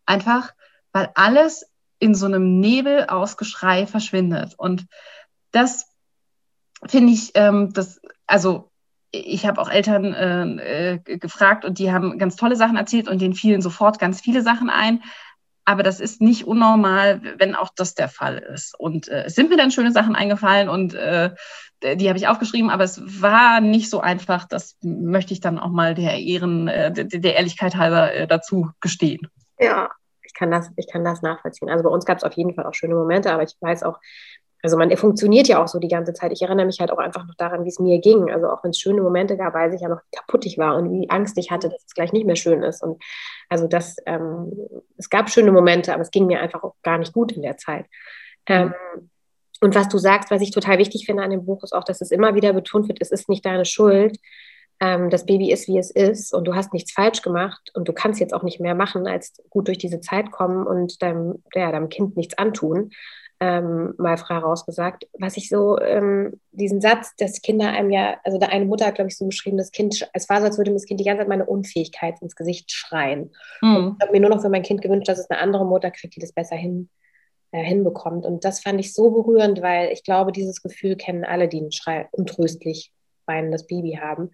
[0.07, 0.55] Einfach,
[0.93, 1.67] weil alles
[1.99, 4.55] in so einem Nebel aus Geschrei verschwindet.
[4.57, 4.87] Und
[5.51, 5.87] das
[6.87, 8.71] finde ich, ähm, das, also
[9.15, 13.21] ich habe auch Eltern äh, äh, gefragt und die haben ganz tolle Sachen erzählt und
[13.21, 15.03] denen fielen sofort ganz viele Sachen ein.
[15.67, 18.79] Aber das ist nicht unnormal, wenn auch das der Fall ist.
[18.79, 21.31] Und äh, es sind mir dann schöne Sachen eingefallen und äh,
[21.83, 24.47] die habe ich aufgeschrieben, aber es war nicht so einfach.
[24.47, 29.29] Das möchte ich dann auch mal der Ehren, äh, der Ehrlichkeit halber äh, dazu gestehen.
[29.59, 29.91] Ja,
[30.23, 31.71] ich kann das, ich kann das nachvollziehen.
[31.71, 33.99] Also bei uns gab es auf jeden Fall auch schöne Momente, aber ich weiß auch,
[34.65, 36.33] also man funktioniert ja auch so die ganze Zeit.
[36.33, 38.31] Ich erinnere mich halt auch einfach noch daran, wie es mir ging.
[38.31, 40.77] Also auch wenn es schöne Momente gab, weiß ich ja noch, wie kaputt ich war
[40.77, 42.83] und wie Angst ich hatte, dass es gleich nicht mehr schön ist.
[42.83, 43.03] Und
[43.51, 44.51] also das, ähm,
[44.97, 47.59] es gab schöne Momente, aber es ging mir einfach auch gar nicht gut in der
[47.59, 47.85] Zeit.
[48.47, 48.73] Ähm,
[49.61, 52.01] und was du sagst, was ich total wichtig finde an dem Buch, ist auch, dass
[52.01, 54.19] es immer wieder betont wird, es ist nicht deine Schuld.
[54.81, 57.93] Ähm, das Baby ist, wie es ist und du hast nichts falsch gemacht und du
[57.93, 61.71] kannst jetzt auch nicht mehr machen, als gut durch diese Zeit kommen und deinem, ja,
[61.71, 62.93] deinem Kind nichts antun
[63.41, 65.09] ähm, mal frei rausgesagt.
[65.19, 68.95] Was ich so, ähm, diesen Satz, dass Kinder einem ja, also da eine Mutter hat,
[68.95, 71.21] glaube ich, so beschrieben, das Kind, es war so, als würde das Kind die ganze
[71.21, 73.33] Zeit meine Unfähigkeit ins Gesicht schreien.
[73.61, 73.77] Mhm.
[73.77, 75.91] Und ich habe mir nur noch für mein Kind gewünscht, dass es eine andere Mutter
[75.91, 76.89] kriegt, die das besser hin,
[77.51, 78.25] äh, hinbekommt.
[78.25, 81.73] Und das fand ich so berührend, weil ich glaube, dieses Gefühl kennen alle, die ein
[81.73, 82.93] Schrei untröstlich
[83.27, 84.31] weinendes Baby haben.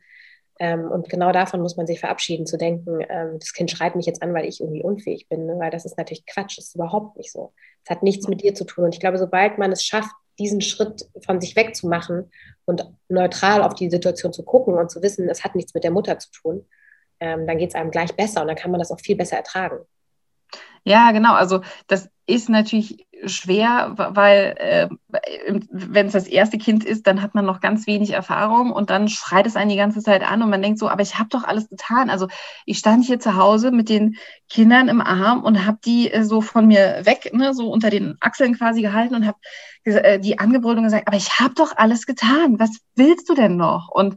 [0.62, 4.04] Ähm, und genau davon muss man sich verabschieden, zu denken, ähm, das Kind schreit mich
[4.04, 5.58] jetzt an, weil ich irgendwie unfähig bin, ne?
[5.58, 7.54] weil das ist natürlich Quatsch, das ist überhaupt nicht so.
[7.82, 8.84] Es hat nichts mit dir zu tun.
[8.84, 12.30] Und ich glaube, sobald man es schafft, diesen Schritt von sich wegzumachen
[12.66, 15.90] und neutral auf die Situation zu gucken und zu wissen, es hat nichts mit der
[15.90, 16.66] Mutter zu tun,
[17.20, 19.38] ähm, dann geht es einem gleich besser und dann kann man das auch viel besser
[19.38, 19.78] ertragen.
[20.84, 21.34] Ja, genau.
[21.34, 24.88] Also das ist natürlich schwer, weil äh,
[25.70, 29.08] wenn es das erste Kind ist, dann hat man noch ganz wenig Erfahrung und dann
[29.08, 31.44] schreit es einen die ganze Zeit an und man denkt so, aber ich habe doch
[31.44, 32.10] alles getan.
[32.10, 32.28] Also
[32.66, 34.16] ich stand hier zu Hause mit den
[34.48, 38.16] Kindern im Arm und habe die äh, so von mir weg, ne, so unter den
[38.20, 39.38] Achseln quasi gehalten und habe
[39.84, 42.58] äh, die angebrüllt und gesagt, aber ich habe doch alles getan.
[42.58, 43.88] Was willst du denn noch?
[43.88, 44.16] Und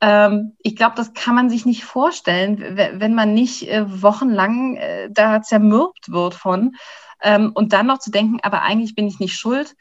[0.00, 5.10] ähm, ich glaube, das kann man sich nicht vorstellen, wenn man nicht äh, wochenlang äh,
[5.10, 6.72] da zermürbt wird von.
[7.22, 9.74] Ähm, und dann noch zu denken, aber eigentlich bin ich nicht schuld,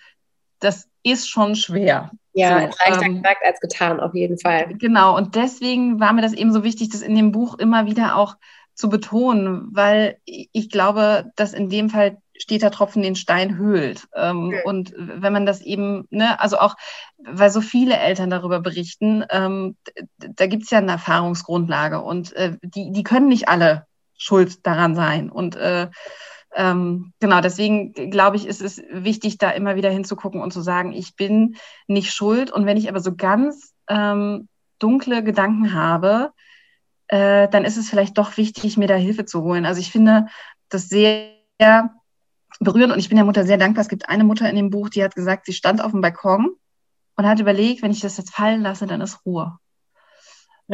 [0.60, 2.12] das ist schon schwer.
[2.34, 4.76] Ja, so, leichter ähm, gesagt als getan, auf jeden Fall.
[4.78, 8.16] Genau, und deswegen war mir das eben so wichtig, das in dem Buch immer wieder
[8.16, 8.36] auch
[8.76, 14.08] zu betonen, weil ich glaube, dass in dem Fall steht der Tropfen den Stein höhlt.
[14.16, 14.62] Ähm, okay.
[14.64, 16.76] Und wenn man das eben, ne, also auch,
[17.18, 19.76] weil so viele Eltern darüber berichten, ähm,
[20.18, 23.86] da gibt es ja eine Erfahrungsgrundlage und äh, die, die können nicht alle
[24.18, 25.30] schuld daran sein.
[25.30, 25.90] Und äh,
[26.56, 30.94] ähm, genau, deswegen glaube ich, ist es wichtig, da immer wieder hinzugucken und zu sagen,
[30.94, 31.56] ich bin
[31.88, 32.52] nicht schuld.
[32.52, 34.48] Und wenn ich aber so ganz ähm,
[34.80, 36.32] dunkle Gedanken habe,
[37.08, 39.66] äh, dann ist es vielleicht doch wichtig, mir da Hilfe zu holen.
[39.66, 40.28] Also ich finde
[40.70, 41.32] das sehr
[42.60, 43.82] berührend und ich bin der Mutter sehr dankbar.
[43.84, 46.56] Es gibt eine Mutter in dem Buch, die hat gesagt, sie stand auf dem Balkon
[47.16, 49.58] und hat überlegt, wenn ich das jetzt fallen lasse, dann ist Ruhe.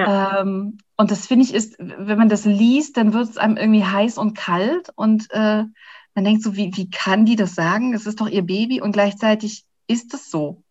[0.04, 3.86] Ähm, und das finde ich ist, wenn man das liest, dann wird es einem irgendwie
[3.86, 5.64] heiß und kalt und äh,
[6.16, 7.94] man denkt so, wie, wie kann die das sagen?
[7.94, 10.64] Es ist doch ihr Baby und gleichzeitig ist es so.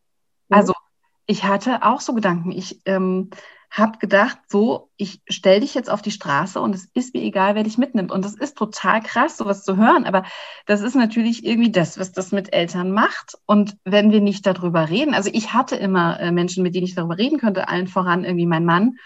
[1.27, 2.53] Ich hatte auch so Gedanken.
[2.53, 3.31] Ich ähm,
[3.71, 7.57] habe gedacht, so, ich stelle dich jetzt auf die Straße und es ist mir egal,
[7.57, 8.13] wer dich mitnimmt.
[8.13, 10.05] Und das ist total krass, sowas zu hören.
[10.05, 10.23] Aber
[10.67, 13.37] das ist natürlich irgendwie das, was das mit Eltern macht.
[13.47, 16.95] Und wenn wir nicht darüber reden, also ich hatte immer äh, Menschen, mit denen ich
[16.95, 18.97] darüber reden könnte, allen voran irgendwie mein Mann.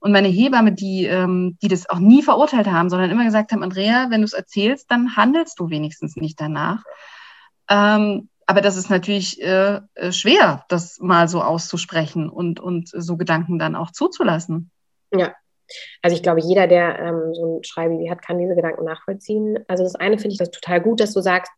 [0.00, 3.62] Und meine Hebamme, die, ähm, die das auch nie verurteilt haben, sondern immer gesagt haben,
[3.62, 6.82] Andrea, wenn du es erzählst, dann handelst du wenigstens nicht danach.
[7.68, 13.16] Ähm, aber das ist natürlich äh, äh, schwer, das mal so auszusprechen und, und so
[13.16, 14.72] Gedanken dann auch zuzulassen.
[15.14, 15.36] Ja,
[16.02, 19.60] also ich glaube, jeder, der ähm, so ein Schreibaby hat, kann diese Gedanken nachvollziehen.
[19.68, 21.52] Also das eine finde ich das total gut, dass du sagst,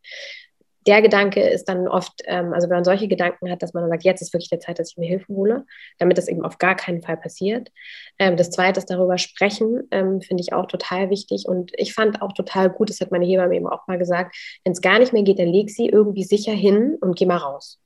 [0.85, 3.89] der Gedanke ist dann oft, ähm, also wenn man solche Gedanken hat, dass man dann
[3.89, 5.65] sagt, jetzt ist wirklich der Zeit, dass ich mir Hilfe hole,
[5.97, 7.71] damit das eben auf gar keinen Fall passiert.
[8.19, 11.45] Ähm, das zweite ist darüber sprechen, ähm, finde ich auch total wichtig.
[11.47, 14.73] Und ich fand auch total gut, das hat meine Hebamme eben auch mal gesagt, wenn
[14.73, 17.79] es gar nicht mehr geht, dann leg sie irgendwie sicher hin und geh mal raus.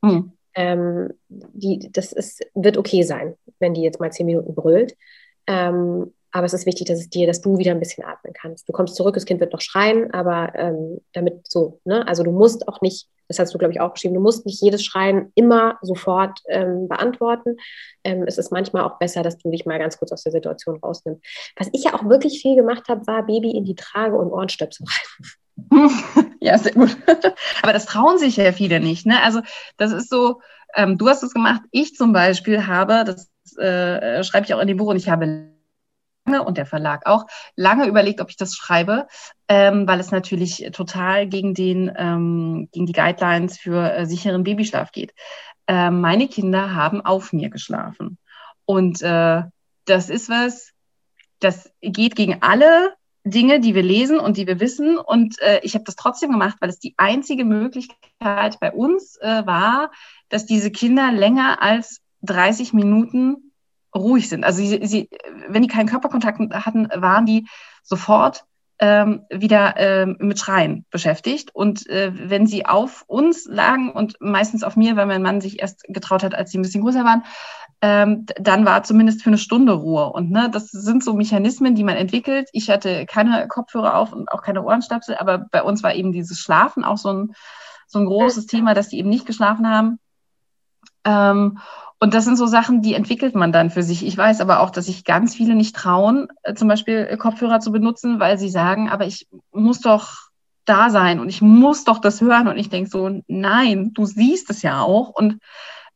[0.00, 0.32] Mhm.
[1.28, 4.96] die, das ist, wird okay sein, wenn die jetzt mal zehn Minuten brüllt.
[5.46, 8.68] Ähm, aber es ist wichtig, dass es dir, dass du wieder ein bisschen atmen kannst.
[8.68, 12.06] Du kommst zurück, das Kind wird noch schreien, aber ähm, damit so, ne?
[12.06, 14.60] Also du musst auch nicht, das hast du, glaube ich, auch geschrieben, du musst nicht
[14.60, 17.56] jedes Schreien immer sofort ähm, beantworten.
[18.04, 20.76] Ähm, es ist manchmal auch besser, dass du dich mal ganz kurz aus der Situation
[20.76, 21.22] rausnimmst.
[21.56, 24.86] Was ich ja auch wirklich viel gemacht habe, war Baby in die Trage und Ohrenstöpsel
[25.70, 26.34] rein.
[26.40, 26.96] ja, sehr gut.
[27.62, 29.06] aber das trauen sich ja viele nicht.
[29.06, 29.22] Ne?
[29.22, 29.40] Also
[29.76, 30.40] das ist so,
[30.74, 34.68] ähm, du hast es gemacht, ich zum Beispiel habe, das äh, schreibe ich auch in
[34.68, 35.57] dem Buch und ich habe
[36.36, 37.26] und der Verlag auch
[37.56, 39.06] lange überlegt, ob ich das schreibe,
[39.48, 44.92] ähm, weil es natürlich total gegen, den, ähm, gegen die Guidelines für äh, sicheren Babyschlaf
[44.92, 45.14] geht.
[45.66, 48.18] Äh, meine Kinder haben auf mir geschlafen.
[48.64, 49.42] Und äh,
[49.84, 50.72] das ist was,
[51.40, 54.98] das geht gegen alle Dinge, die wir lesen und die wir wissen.
[54.98, 59.46] Und äh, ich habe das trotzdem gemacht, weil es die einzige Möglichkeit bei uns äh,
[59.46, 59.90] war,
[60.28, 63.47] dass diese Kinder länger als 30 Minuten
[63.98, 64.44] ruhig sind.
[64.44, 65.08] Also sie, sie,
[65.48, 67.46] wenn die keinen Körperkontakt hatten, waren die
[67.82, 68.44] sofort
[68.80, 71.54] ähm, wieder ähm, mit Schreien beschäftigt.
[71.54, 75.60] Und äh, wenn sie auf uns lagen und meistens auf mir, weil mein Mann sich
[75.60, 77.24] erst getraut hat, als sie ein bisschen größer waren,
[77.80, 80.10] ähm, dann war zumindest für eine Stunde Ruhe.
[80.12, 82.48] Und ne, das sind so Mechanismen, die man entwickelt.
[82.52, 86.38] Ich hatte keine Kopfhörer auf und auch keine Ohrenstöpsel, aber bei uns war eben dieses
[86.38, 87.32] Schlafen auch so ein,
[87.86, 89.98] so ein großes Thema, dass die eben nicht geschlafen haben.
[92.00, 94.06] Und das sind so Sachen, die entwickelt man dann für sich.
[94.06, 97.60] Ich weiß aber auch, dass sich ganz viele nicht trauen, äh, zum Beispiel äh, Kopfhörer
[97.60, 100.28] zu benutzen, weil sie sagen, aber ich muss doch
[100.64, 102.46] da sein und ich muss doch das hören.
[102.46, 105.08] Und ich denke so, nein, du siehst es ja auch.
[105.08, 105.38] Und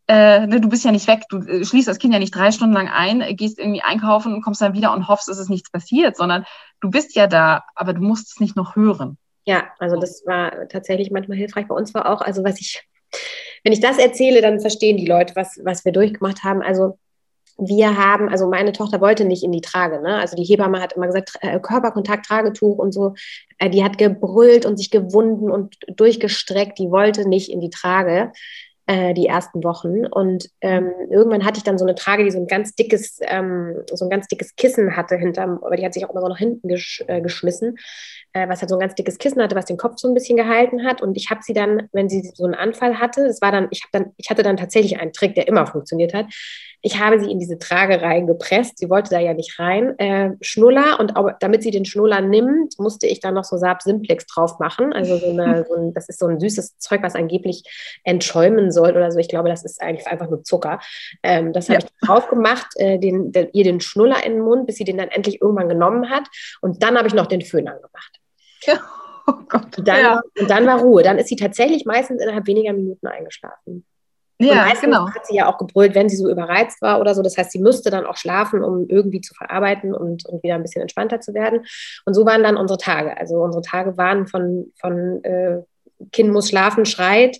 [0.08, 2.50] äh, ne, du bist ja nicht weg, du äh, schließt das Kind ja nicht drei
[2.50, 5.70] Stunden lang ein, gehst irgendwie einkaufen und kommst dann wieder und hoffst, es ist nichts
[5.70, 6.44] passiert, sondern
[6.80, 9.18] du bist ja da, aber du musst es nicht noch hören.
[9.44, 11.68] Ja, also das war tatsächlich manchmal hilfreich.
[11.68, 12.82] Bei uns war auch, also was ich
[13.64, 16.62] wenn ich das erzähle, dann verstehen die Leute, was, was wir durchgemacht haben.
[16.62, 16.98] Also
[17.58, 20.16] wir haben, also meine Tochter wollte nicht in die Trage, ne?
[20.16, 23.14] Also die Hebamme hat immer gesagt, äh, Körperkontakt, Tragetuch und so.
[23.58, 26.78] Äh, die hat gebrüllt und sich gewunden und durchgestreckt.
[26.78, 28.32] Die wollte nicht in die Trage.
[28.86, 30.06] Äh, die ersten Wochen.
[30.06, 33.76] Und ähm, irgendwann hatte ich dann so eine Trage, die so ein ganz dickes, ähm,
[33.92, 36.38] so ein ganz dickes Kissen hatte hinterm, aber die hat sich auch immer so nach
[36.38, 37.76] hinten gesch äh, geschmissen,
[38.32, 40.36] äh, was halt so ein ganz dickes Kissen hatte, was den Kopf so ein bisschen
[40.36, 41.02] gehalten hat.
[41.02, 43.82] Und ich habe sie dann, wenn sie so einen Anfall hatte, das war dann, ich
[43.82, 46.26] habe dann, ich hatte dann tatsächlich einen Trick, der immer funktioniert hat.
[46.82, 48.78] Ich habe sie in diese Trage reingepresst.
[48.78, 49.98] Sie wollte da ja nicht rein.
[49.98, 53.82] Äh, Schnuller und auch, damit sie den Schnuller nimmt, musste ich dann noch so Saab
[53.82, 54.92] Simplex drauf machen.
[54.92, 57.62] Also so eine, so ein, das ist so ein süßes Zeug, was angeblich
[58.02, 59.18] entschäumen soll oder so.
[59.18, 60.80] Ich glaube, das ist eigentlich einfach nur Zucker.
[61.22, 61.86] Ähm, das habe ja.
[61.86, 64.98] ich drauf gemacht, äh, den, den, ihr den Schnuller in den Mund, bis sie den
[64.98, 66.24] dann endlich irgendwann genommen hat.
[66.60, 68.20] Und dann habe ich noch den Föhn angemacht.
[68.62, 68.80] Ja.
[69.28, 69.78] Oh Gott.
[69.78, 70.20] Dann, ja.
[70.40, 71.04] und dann war Ruhe.
[71.04, 73.86] Dann ist sie tatsächlich meistens innerhalb weniger Minuten eingeschlafen.
[74.48, 75.08] Ja, und genau.
[75.08, 77.22] hat sie ja auch gebrüllt, wenn sie so überreizt war oder so.
[77.22, 80.62] Das heißt, sie müsste dann auch schlafen, um irgendwie zu verarbeiten und, und wieder ein
[80.62, 81.64] bisschen entspannter zu werden.
[82.04, 83.16] Und so waren dann unsere Tage.
[83.16, 85.62] Also unsere Tage waren von, von äh,
[86.10, 87.38] Kind muss schlafen, schreit,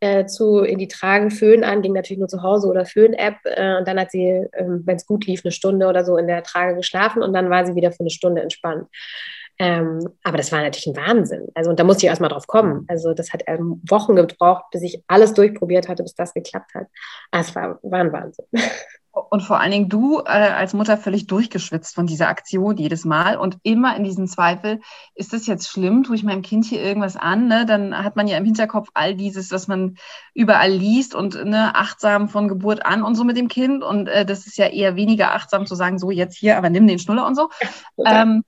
[0.00, 3.36] äh, zu in die Trage Föhn an, ging natürlich nur zu Hause oder Föhn-App.
[3.44, 6.26] Äh, und dann hat sie, äh, wenn es gut lief, eine Stunde oder so in
[6.26, 8.88] der Trage geschlafen und dann war sie wieder für eine Stunde entspannt.
[9.60, 11.48] Ähm, aber das war natürlich ein Wahnsinn.
[11.54, 12.86] Also, und da musste ich erst mal drauf kommen.
[12.88, 16.86] Also, das hat ähm, Wochen gebraucht, bis ich alles durchprobiert hatte, bis das geklappt hat.
[17.30, 18.46] Ah, es war, war ein Wahnsinn.
[19.12, 23.36] Und vor allen Dingen du äh, als Mutter völlig durchgeschwitzt von dieser Aktion jedes Mal
[23.36, 24.80] und immer in diesem Zweifel,
[25.16, 26.04] ist das jetzt schlimm?
[26.04, 27.48] Tue ich meinem Kind hier irgendwas an?
[27.48, 27.66] Ne?
[27.66, 29.96] Dann hat man ja im Hinterkopf all dieses, was man
[30.32, 33.82] überall liest und ne, achtsam von Geburt an und so mit dem Kind.
[33.82, 36.86] Und äh, das ist ja eher weniger achtsam zu sagen, so jetzt hier, aber nimm
[36.86, 37.50] den Schnuller und so.
[38.06, 38.44] Ähm,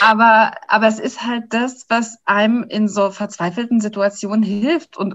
[0.00, 5.14] aber, aber es ist halt das, was einem in so verzweifelten Situationen hilft und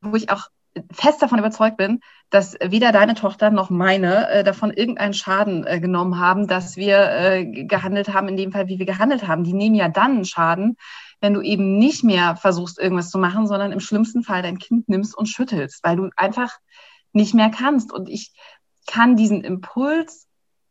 [0.00, 0.48] wo ich auch
[0.92, 5.80] fest davon überzeugt bin, dass weder deine Tochter noch meine äh, davon irgendeinen Schaden äh,
[5.80, 9.44] genommen haben, dass wir äh, gehandelt haben, in dem Fall, wie wir gehandelt haben.
[9.44, 10.76] Die nehmen ja dann einen Schaden,
[11.20, 14.88] wenn du eben nicht mehr versuchst, irgendwas zu machen, sondern im schlimmsten Fall dein Kind
[14.88, 16.58] nimmst und schüttelst, weil du einfach
[17.12, 17.92] nicht mehr kannst.
[17.92, 18.32] Und ich
[18.86, 20.26] kann diesen Impuls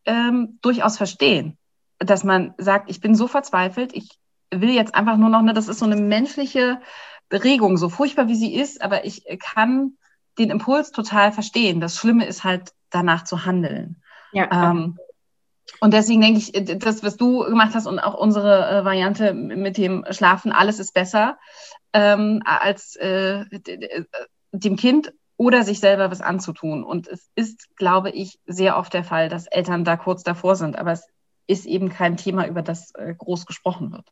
[0.06, 1.57] ähm, durchaus verstehen
[2.00, 4.10] dass man sagt, ich bin so verzweifelt, ich
[4.52, 6.80] will jetzt einfach nur noch, ne, das ist so eine menschliche
[7.30, 9.98] Beregung, so furchtbar wie sie ist, aber ich kann
[10.38, 11.82] den Impuls total verstehen.
[11.82, 14.02] Das Schlimme ist halt danach zu handeln.
[14.32, 14.72] Ja.
[14.72, 14.98] Ähm,
[15.82, 19.78] und deswegen denke ich, das, was du gemacht hast und auch unsere äh, Variante mit
[19.78, 21.38] dem Schlafen, alles ist besser
[21.94, 23.46] ähm, als äh,
[24.52, 26.84] dem Kind oder sich selber was anzutun.
[26.84, 30.78] Und es ist, glaube ich, sehr oft der Fall, dass Eltern da kurz davor sind.
[30.78, 31.08] Aber es
[31.48, 34.06] ist eben kein Thema, über das äh, groß gesprochen wird.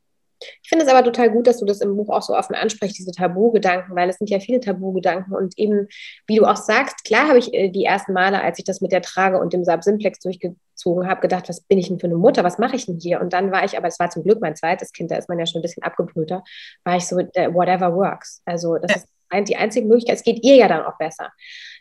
[0.64, 2.98] Ich finde es aber total gut, dass du das im Buch auch so offen ansprichst,
[2.98, 5.88] diese Tabu-Gedanken, weil es sind ja viele Tabu-Gedanken und eben,
[6.28, 8.92] wie du auch sagst, klar habe ich äh, die ersten Male, als ich das mit
[8.92, 12.18] der Trage und dem Saab Simplex durchgezogen habe, gedacht, was bin ich denn für eine
[12.18, 13.22] Mutter, was mache ich denn hier?
[13.22, 15.40] Und dann war ich, aber es war zum Glück mein zweites Kind, da ist man
[15.40, 16.44] ja schon ein bisschen abgebrühter,
[16.84, 18.42] war ich so, äh, whatever works.
[18.46, 18.98] Also das ja.
[18.98, 19.08] ist
[19.44, 21.32] die einzige Möglichkeit, es geht ihr ja dann auch besser.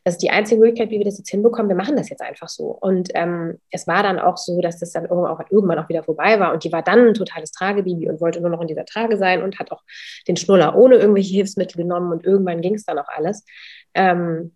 [0.05, 1.70] Das ist die einzige Möglichkeit, wie wir das jetzt hinbekommen.
[1.70, 2.66] Wir machen das jetzt einfach so.
[2.66, 6.02] Und ähm, es war dann auch so, dass das dann irgendwann auch, irgendwann auch wieder
[6.02, 6.52] vorbei war.
[6.52, 9.42] Und die war dann ein totales Tragebaby und wollte nur noch in dieser Trage sein
[9.42, 9.82] und hat auch
[10.28, 12.12] den Schnuller ohne irgendwelche Hilfsmittel genommen.
[12.12, 13.46] Und irgendwann ging es dann auch alles.
[13.94, 14.55] Ähm,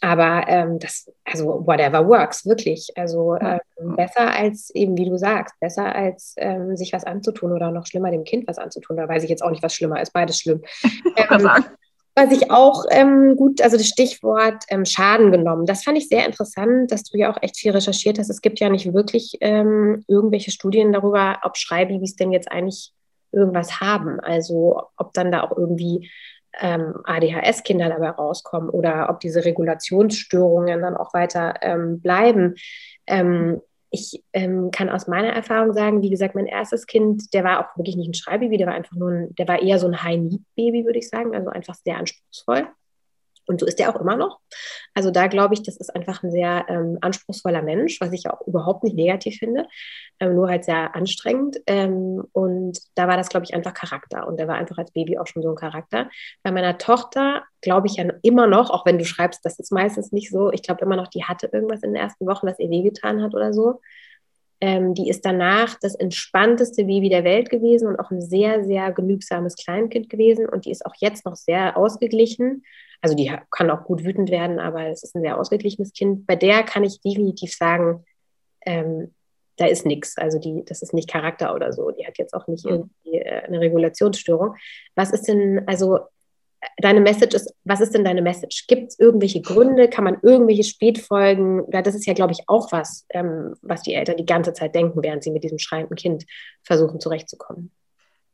[0.00, 2.90] aber ähm, das, also whatever works, wirklich.
[2.96, 3.58] Also äh,
[3.96, 8.10] besser als eben, wie du sagst, besser als ähm, sich was anzutun oder noch schlimmer
[8.10, 8.96] dem Kind was anzutun.
[8.96, 10.12] Da weiß ich jetzt auch nicht, was schlimmer ist.
[10.12, 10.62] Beides schlimm.
[11.30, 11.50] Ähm,
[12.18, 16.26] was ich auch ähm, gut, also das Stichwort ähm, Schaden genommen, das fand ich sehr
[16.26, 18.28] interessant, dass du ja auch echt viel recherchiert hast.
[18.28, 22.92] Es gibt ja nicht wirklich ähm, irgendwelche Studien darüber, ob Schreibibis denn jetzt eigentlich
[23.30, 24.18] irgendwas haben.
[24.20, 26.10] Also ob dann da auch irgendwie
[26.60, 32.56] ähm, ADHS-Kinder dabei rauskommen oder ob diese Regulationsstörungen dann auch weiter ähm, bleiben.
[33.90, 37.76] Ich ähm, kann aus meiner Erfahrung sagen, wie gesagt, mein erstes Kind, der war auch
[37.76, 40.84] wirklich nicht ein Schreibaby, der war einfach nur ein, der war eher so ein High-Need-Baby,
[40.84, 42.68] würde ich sagen, also einfach sehr anspruchsvoll.
[43.48, 44.40] Und so ist er auch immer noch.
[44.94, 48.46] Also da glaube ich, das ist einfach ein sehr ähm, anspruchsvoller Mensch, was ich auch
[48.46, 49.66] überhaupt nicht negativ finde,
[50.20, 51.56] ähm, nur halt sehr anstrengend.
[51.66, 54.28] Ähm, und da war das, glaube ich, einfach Charakter.
[54.28, 56.10] Und der war einfach als Baby auch schon so ein Charakter.
[56.42, 60.12] Bei meiner Tochter glaube ich ja immer noch, auch wenn du schreibst, das ist meistens
[60.12, 62.70] nicht so, ich glaube immer noch, die hatte irgendwas in den ersten Wochen, was ihr
[62.70, 63.80] wehgetan hat oder so.
[64.60, 68.92] Ähm, die ist danach das entspannteste Baby der Welt gewesen und auch ein sehr, sehr
[68.92, 70.48] genügsames Kleinkind gewesen.
[70.48, 72.64] Und die ist auch jetzt noch sehr ausgeglichen.
[73.00, 76.26] Also die kann auch gut wütend werden, aber es ist ein sehr ausgeglichenes Kind.
[76.26, 78.04] Bei der kann ich definitiv sagen,
[78.66, 79.14] ähm,
[79.56, 80.16] da ist nichts.
[80.16, 81.90] Also die, das ist nicht Charakter oder so.
[81.90, 84.56] Die hat jetzt auch nicht irgendwie äh, eine Regulationsstörung.
[84.94, 86.00] Was ist denn, also
[86.78, 88.66] deine Message ist, was ist denn deine Message?
[88.66, 89.88] Gibt es irgendwelche Gründe?
[89.88, 91.64] Kann man irgendwelche Spätfolgen?
[91.72, 94.74] Ja, das ist ja, glaube ich, auch was, ähm, was die Eltern die ganze Zeit
[94.74, 96.24] denken, während sie mit diesem schreienden Kind
[96.62, 97.72] versuchen zurechtzukommen.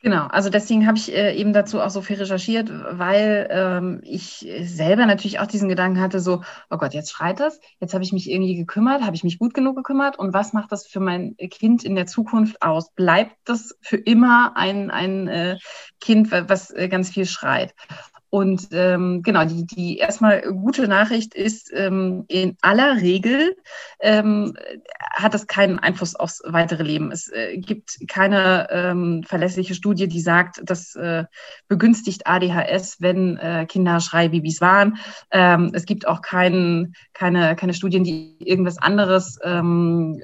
[0.04, 4.46] Genau, also deswegen habe ich äh, eben dazu auch so viel recherchiert, weil ähm, ich
[4.60, 8.12] selber natürlich auch diesen Gedanken hatte, so, oh Gott, jetzt schreit das, jetzt habe ich
[8.12, 11.38] mich irgendwie gekümmert, habe ich mich gut genug gekümmert und was macht das für mein
[11.38, 12.92] Kind in der Zukunft aus?
[12.92, 15.56] Bleibt das für immer ein, ein äh,
[16.02, 17.74] Kind, was äh, ganz viel schreit?
[18.34, 23.54] Und ähm, genau, die, die erstmal gute Nachricht ist, ähm, in aller Regel
[24.00, 24.54] ähm,
[25.12, 27.12] hat das keinen Einfluss aufs weitere Leben.
[27.12, 31.26] Es äh, gibt keine ähm, verlässliche Studie, die sagt, das äh,
[31.68, 34.96] begünstigt ADHS, wenn äh, Kinder Schreibabys waren.
[35.30, 40.20] Ähm, es gibt auch kein, keine, keine Studien, die irgendwas anderes ähm,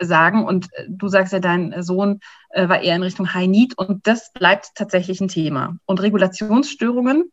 [0.00, 0.46] sagen.
[0.46, 4.32] Und du sagst ja, dein Sohn äh, war eher in Richtung High Need und das
[4.32, 5.76] bleibt tatsächlich ein Thema.
[5.84, 7.30] Und Regulationsstörungen.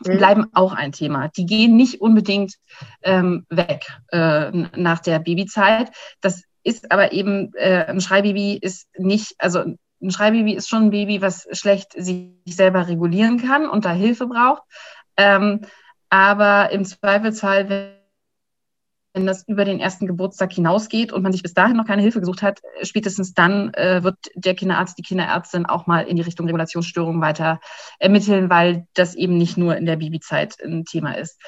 [0.00, 1.28] Bleiben auch ein Thema.
[1.28, 2.54] Die gehen nicht unbedingt
[3.02, 5.90] ähm, weg äh, nach der Babyzeit.
[6.20, 10.90] Das ist aber eben, äh, ein Schreibaby ist nicht, also ein Schreibaby ist schon ein
[10.90, 14.62] Baby, was schlecht sich selber regulieren kann und da Hilfe braucht.
[15.16, 15.60] Ähm,
[16.10, 18.03] aber im Zweifelsfall, wenn
[19.14, 22.18] wenn das über den ersten Geburtstag hinausgeht und man sich bis dahin noch keine Hilfe
[22.20, 26.46] gesucht hat, spätestens dann äh, wird der Kinderarzt, die Kinderärztin auch mal in die Richtung
[26.46, 27.60] Regulationsstörungen weiter
[28.00, 31.40] ermitteln, weil das eben nicht nur in der Babyzeit ein Thema ist.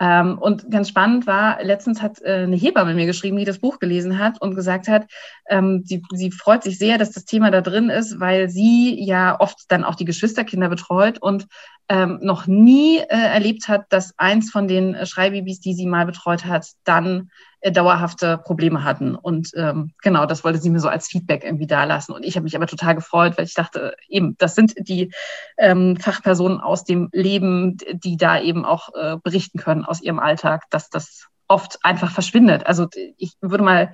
[0.00, 3.78] Ähm, und ganz spannend war, letztens hat äh, eine Hebamme mir geschrieben, die das Buch
[3.78, 5.06] gelesen hat und gesagt hat,
[5.48, 9.38] ähm, sie, sie freut sich sehr, dass das Thema da drin ist, weil sie ja
[9.38, 11.46] oft dann auch die Geschwisterkinder betreut und
[11.92, 16.06] ähm, noch nie äh, erlebt hat, dass eins von den äh, Schreibabys, die sie mal
[16.06, 17.30] betreut hat, dann
[17.60, 19.14] äh, dauerhafte Probleme hatten.
[19.14, 22.14] Und ähm, genau, das wollte sie mir so als Feedback irgendwie dalassen.
[22.14, 25.12] Und ich habe mich aber total gefreut, weil ich dachte, eben, das sind die
[25.58, 30.70] ähm, Fachpersonen aus dem Leben, die da eben auch äh, berichten können aus ihrem Alltag,
[30.70, 32.66] dass das oft einfach verschwindet.
[32.66, 32.88] Also
[33.18, 33.92] ich würde mal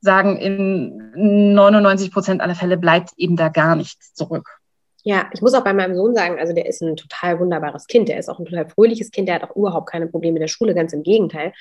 [0.00, 4.53] sagen, in 99 Prozent aller Fälle bleibt eben da gar nichts zurück.
[5.06, 8.08] Ja, ich muss auch bei meinem Sohn sagen, also der ist ein total wunderbares Kind.
[8.08, 9.28] Der ist auch ein total fröhliches Kind.
[9.28, 11.52] Der hat auch überhaupt keine Probleme in der Schule, ganz im Gegenteil.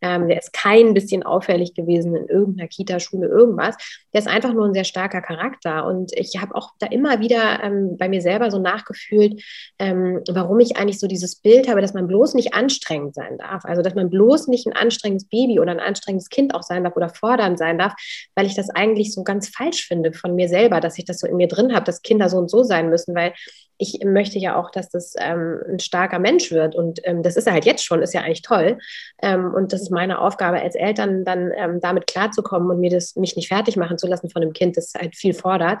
[0.00, 3.76] Ähm, der ist kein bisschen auffällig gewesen in irgendeiner Kita, Schule, irgendwas.
[4.14, 5.86] Der ist einfach nur ein sehr starker Charakter.
[5.86, 9.42] Und ich habe auch da immer wieder ähm, bei mir selber so nachgefühlt,
[9.78, 13.66] ähm, warum ich eigentlich so dieses Bild habe, dass man bloß nicht anstrengend sein darf.
[13.66, 16.96] Also, dass man bloß nicht ein anstrengendes Baby oder ein anstrengendes Kind auch sein darf
[16.96, 17.92] oder fordernd sein darf,
[18.34, 21.26] weil ich das eigentlich so ganz falsch finde von mir selber, dass ich das so
[21.26, 23.34] in mir drin habe, dass Kinder so und so sein sein müssen, weil
[23.78, 26.74] ich möchte ja auch, dass das ähm, ein starker Mensch wird.
[26.74, 28.78] Und ähm, das ist er halt jetzt schon, ist ja eigentlich toll.
[29.22, 33.16] Ähm, und das ist meine Aufgabe als Eltern, dann ähm, damit klarzukommen und mir das,
[33.16, 35.80] mich nicht fertig machen zu lassen von einem Kind, das halt viel fordert.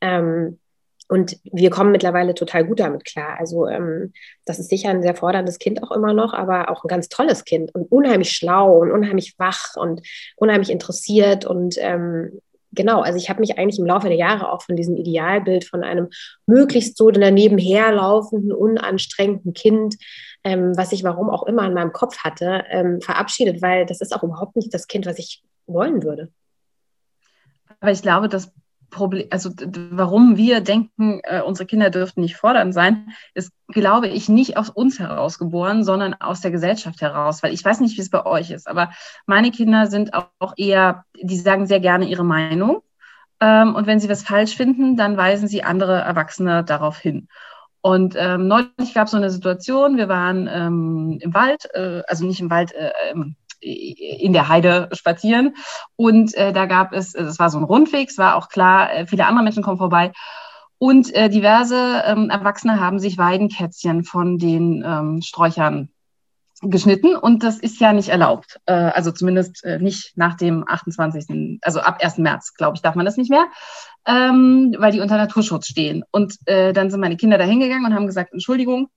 [0.00, 0.58] Ähm,
[1.08, 3.36] und wir kommen mittlerweile total gut damit klar.
[3.38, 4.14] Also ähm,
[4.46, 7.44] das ist sicher ein sehr forderndes Kind auch immer noch, aber auch ein ganz tolles
[7.44, 10.00] Kind und unheimlich schlau und unheimlich wach und
[10.36, 11.76] unheimlich interessiert und
[12.74, 15.82] genau, also ich habe mich eigentlich im Laufe der Jahre auch von diesem Idealbild von
[15.82, 16.08] einem
[16.46, 19.96] möglichst so daneben herlaufenden, unanstrengenden Kind,
[20.44, 24.14] ähm, was ich warum auch immer in meinem Kopf hatte, ähm, verabschiedet, weil das ist
[24.14, 26.30] auch überhaupt nicht das Kind, was ich wollen würde.
[27.80, 28.52] Aber ich glaube, das
[28.94, 29.50] Problem, also
[29.90, 34.70] warum wir denken, äh, unsere Kinder dürften nicht fordernd sein, ist, glaube ich, nicht aus
[34.70, 37.42] uns heraus geboren, sondern aus der Gesellschaft heraus.
[37.42, 38.90] Weil ich weiß nicht, wie es bei euch ist, aber
[39.26, 42.82] meine Kinder sind auch, eher, die sagen sehr gerne ihre Meinung.
[43.40, 47.28] Ähm, und wenn sie was falsch finden, dann weisen sie andere Erwachsene darauf hin.
[47.80, 52.24] Und ähm, neulich gab es so eine Situation, wir waren ähm, im Wald, äh, also
[52.24, 52.92] nicht im Wald, äh,
[53.64, 55.54] in der Heide spazieren.
[55.96, 59.06] Und äh, da gab es, es war so ein Rundweg, es war auch klar, äh,
[59.06, 60.12] viele andere Menschen kommen vorbei.
[60.78, 65.88] Und äh, diverse ähm, Erwachsene haben sich Weidenkätzchen von den ähm, Sträuchern
[66.70, 68.60] geschnitten und das ist ja nicht erlaubt.
[68.66, 72.18] Äh, also zumindest äh, nicht nach dem 28., also ab 1.
[72.18, 73.46] März, glaube ich, darf man das nicht mehr,
[74.06, 76.04] ähm, weil die unter Naturschutz stehen.
[76.10, 78.88] Und äh, dann sind meine Kinder da hingegangen und haben gesagt, Entschuldigung,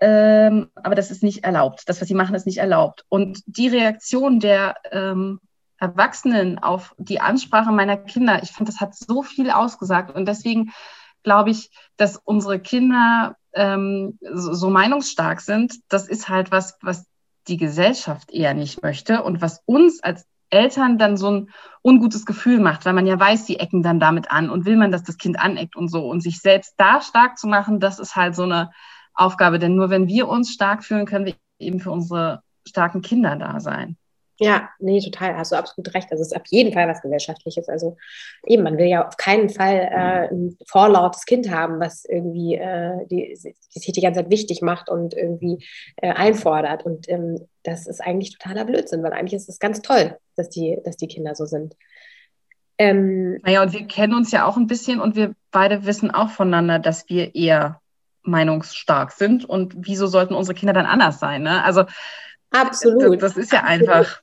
[0.00, 1.82] ähm, aber das ist nicht erlaubt.
[1.86, 3.04] Das, was sie machen, ist nicht erlaubt.
[3.08, 5.40] Und die Reaktion der ähm,
[5.78, 10.14] Erwachsenen auf die Ansprache meiner Kinder, ich finde, das hat so viel ausgesagt.
[10.14, 10.72] Und deswegen
[11.22, 15.74] glaube ich, dass unsere Kinder ähm, so, so meinungsstark sind.
[15.88, 17.06] Das ist halt was, was
[17.48, 21.50] die Gesellschaft eher nicht möchte und was uns als Eltern dann so ein
[21.82, 24.90] ungutes Gefühl macht, weil man ja weiß, sie ecken dann damit an und will man,
[24.90, 26.08] dass das Kind aneckt und so.
[26.08, 28.70] Und sich selbst da stark zu machen, das ist halt so eine
[29.20, 33.36] Aufgabe, denn nur wenn wir uns stark fühlen, können wir eben für unsere starken Kinder
[33.36, 33.96] da sein.
[34.42, 36.10] Ja, nee, total, hast du absolut recht.
[36.10, 37.68] Also es ist auf jeden Fall was Gesellschaftliches.
[37.68, 37.98] Also
[38.46, 43.06] eben, man will ja auf keinen Fall äh, ein vorlautes Kind haben, was irgendwie äh,
[43.10, 45.62] die, die sich die ganze Zeit wichtig macht und irgendwie
[45.96, 46.86] äh, einfordert.
[46.86, 50.78] Und ähm, das ist eigentlich totaler Blödsinn, weil eigentlich ist es ganz toll, dass die,
[50.84, 51.76] dass die Kinder so sind.
[52.78, 56.30] Ähm, naja, und wir kennen uns ja auch ein bisschen und wir beide wissen auch
[56.30, 57.82] voneinander, dass wir eher
[58.30, 59.44] meinungsstark sind.
[59.44, 61.42] Und wieso sollten unsere Kinder dann anders sein?
[61.42, 61.62] Ne?
[61.64, 61.84] Also
[62.50, 63.22] absolut.
[63.22, 63.88] Das, das ist ja absolut.
[63.88, 64.22] einfach.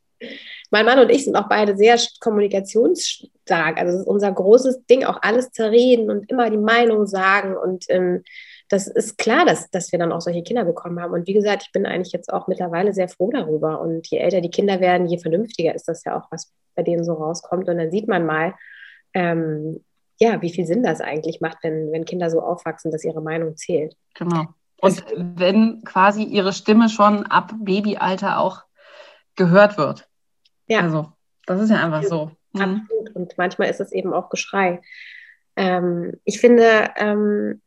[0.70, 3.78] Mein Mann und ich sind auch beide sehr kommunikationsstark.
[3.78, 7.56] Also das ist unser großes Ding, auch alles zerreden und immer die Meinung sagen.
[7.56, 8.24] Und ähm,
[8.70, 11.14] das ist klar, dass, dass wir dann auch solche Kinder bekommen haben.
[11.14, 13.80] Und wie gesagt, ich bin eigentlich jetzt auch mittlerweile sehr froh darüber.
[13.80, 17.06] Und je älter die Kinder werden, je vernünftiger ist das ja auch, was bei denen
[17.06, 17.70] so rauskommt.
[17.70, 18.54] Und dann sieht man mal,
[19.14, 19.84] ähm,
[20.20, 23.56] ja, wie viel Sinn das eigentlich macht, wenn, wenn Kinder so aufwachsen, dass ihre Meinung
[23.56, 23.96] zählt.
[24.16, 24.48] Genau.
[24.80, 28.64] Und wenn quasi ihre Stimme schon ab Babyalter auch
[29.36, 30.08] gehört wird.
[30.68, 30.82] Ja.
[30.82, 31.12] Also,
[31.46, 32.32] das ist ja einfach so.
[32.54, 32.62] Mhm.
[32.62, 33.16] Absolut.
[33.16, 34.82] Und manchmal ist es eben auch Geschrei.
[35.56, 37.62] Ähm, ich finde, ähm,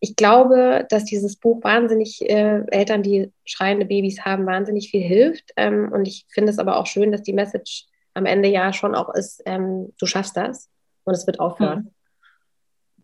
[0.00, 5.52] ich glaube, dass dieses Buch wahnsinnig äh, Eltern, die schreiende Babys haben, wahnsinnig viel hilft.
[5.56, 8.94] Ähm, und ich finde es aber auch schön, dass die Message am Ende ja schon
[8.94, 10.68] auch ist, ähm, du schaffst das
[11.04, 11.90] und es wird aufhören.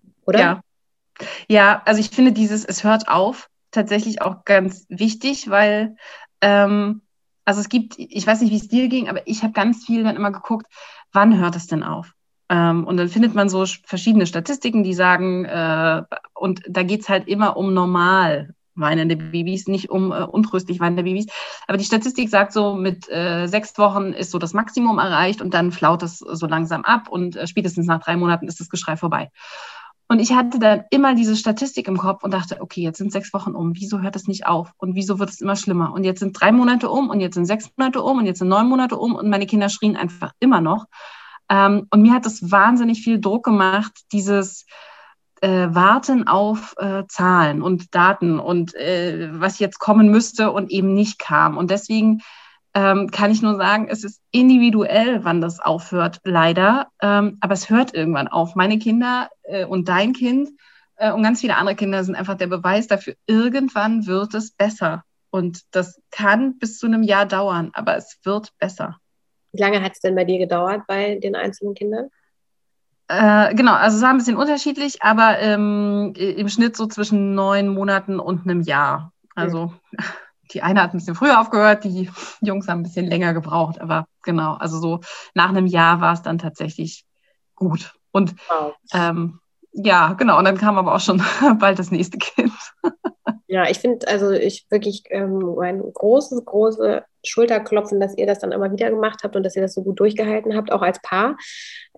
[0.03, 0.11] Mhm.
[0.27, 0.39] Oder?
[0.39, 0.61] Ja.
[1.49, 5.97] Ja, also ich finde dieses Es hört auf tatsächlich auch ganz wichtig, weil
[6.41, 7.03] ähm,
[7.45, 10.03] also es gibt, ich weiß nicht, wie es dir ging, aber ich habe ganz viel
[10.03, 10.67] dann immer geguckt,
[11.13, 12.13] wann hört es denn auf?
[12.49, 16.03] Ähm, und dann findet man so verschiedene Statistiken, die sagen, äh,
[16.35, 21.03] und da geht es halt immer um normal weinende Babys, nicht um äh, untröstlich weinende
[21.03, 21.27] Babys.
[21.67, 25.55] Aber die Statistik sagt so, mit äh, sechs Wochen ist so das Maximum erreicht und
[25.55, 28.97] dann flaut es so langsam ab und äh, spätestens nach drei Monaten ist das Geschrei
[28.97, 29.31] vorbei.
[30.09, 33.33] Und ich hatte dann immer diese Statistik im Kopf und dachte, okay, jetzt sind sechs
[33.35, 34.73] Wochen um, wieso hört das nicht auf?
[34.77, 35.93] Und wieso wird es immer schlimmer?
[35.93, 38.49] Und jetzt sind drei Monate um und jetzt sind sechs Monate um und jetzt sind
[38.49, 40.87] neun Monate um und meine Kinder schrien einfach immer noch.
[41.49, 44.67] Ähm, und mir hat das wahnsinnig viel Druck gemacht, dieses
[45.43, 50.95] äh, Warten auf äh, Zahlen und Daten und äh, was jetzt kommen müsste und eben
[50.95, 51.57] nicht kam.
[51.57, 52.23] Und deswegen
[52.75, 56.89] ähm, kann ich nur sagen, es ist individuell, wann das aufhört, leider.
[57.01, 58.55] Ähm, aber es hört irgendwann auf.
[58.55, 60.51] Meine Kinder äh, und dein Kind
[60.97, 65.05] äh, und ganz viele andere Kinder sind einfach der Beweis dafür, irgendwann wird es besser.
[65.31, 68.99] Und das kann bis zu einem Jahr dauern, aber es wird besser.
[69.53, 72.11] Wie lange hat es denn bei dir gedauert bei den einzelnen Kindern?
[73.09, 77.69] Äh, genau, also es war ein bisschen unterschiedlich, aber ähm, im Schnitt so zwischen neun
[77.69, 79.13] Monaten und einem Jahr.
[79.35, 79.99] Also mhm.
[80.53, 84.07] die eine hat ein bisschen früher aufgehört, die Jungs haben ein bisschen länger gebraucht, aber
[84.23, 85.01] genau, also so
[85.35, 87.05] nach einem Jahr war es dann tatsächlich
[87.55, 87.95] gut.
[88.11, 88.75] Und wow.
[88.93, 89.41] ähm,
[89.73, 91.23] ja, genau, und dann kam aber auch schon
[91.59, 92.53] bald das nächste Kind.
[93.49, 98.53] Ja, ich finde, also ich wirklich ähm, ein großes, große Schulterklopfen, dass ihr das dann
[98.53, 101.37] immer wieder gemacht habt und dass ihr das so gut durchgehalten habt, auch als Paar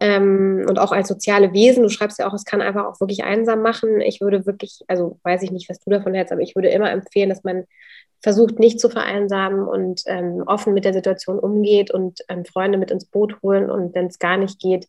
[0.00, 1.82] ähm, und auch als soziale Wesen.
[1.82, 4.00] Du schreibst ja auch, es kann einfach auch wirklich einsam machen.
[4.00, 6.90] Ich würde wirklich, also weiß ich nicht, was du davon hältst, aber ich würde immer
[6.90, 7.64] empfehlen, dass man
[8.20, 12.90] versucht, nicht zu vereinsamen und ähm, offen mit der Situation umgeht und ähm, Freunde mit
[12.90, 14.86] ins Boot holen und wenn es gar nicht geht,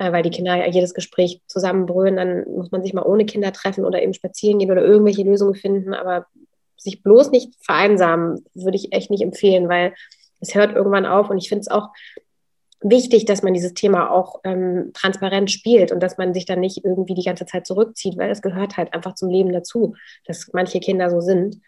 [0.00, 3.84] weil die Kinder ja jedes Gespräch zusammenbrüllen, dann muss man sich mal ohne Kinder treffen
[3.84, 5.94] oder eben spazieren gehen oder irgendwelche Lösungen finden.
[5.94, 6.26] Aber
[6.76, 9.94] sich bloß nicht vereinsamen, würde ich echt nicht empfehlen, weil
[10.40, 11.30] es hört irgendwann auf.
[11.30, 11.88] Und ich finde es auch
[12.80, 16.84] wichtig, dass man dieses Thema auch ähm, transparent spielt und dass man sich dann nicht
[16.84, 19.94] irgendwie die ganze Zeit zurückzieht, weil es gehört halt einfach zum Leben dazu,
[20.24, 21.60] dass manche Kinder so sind.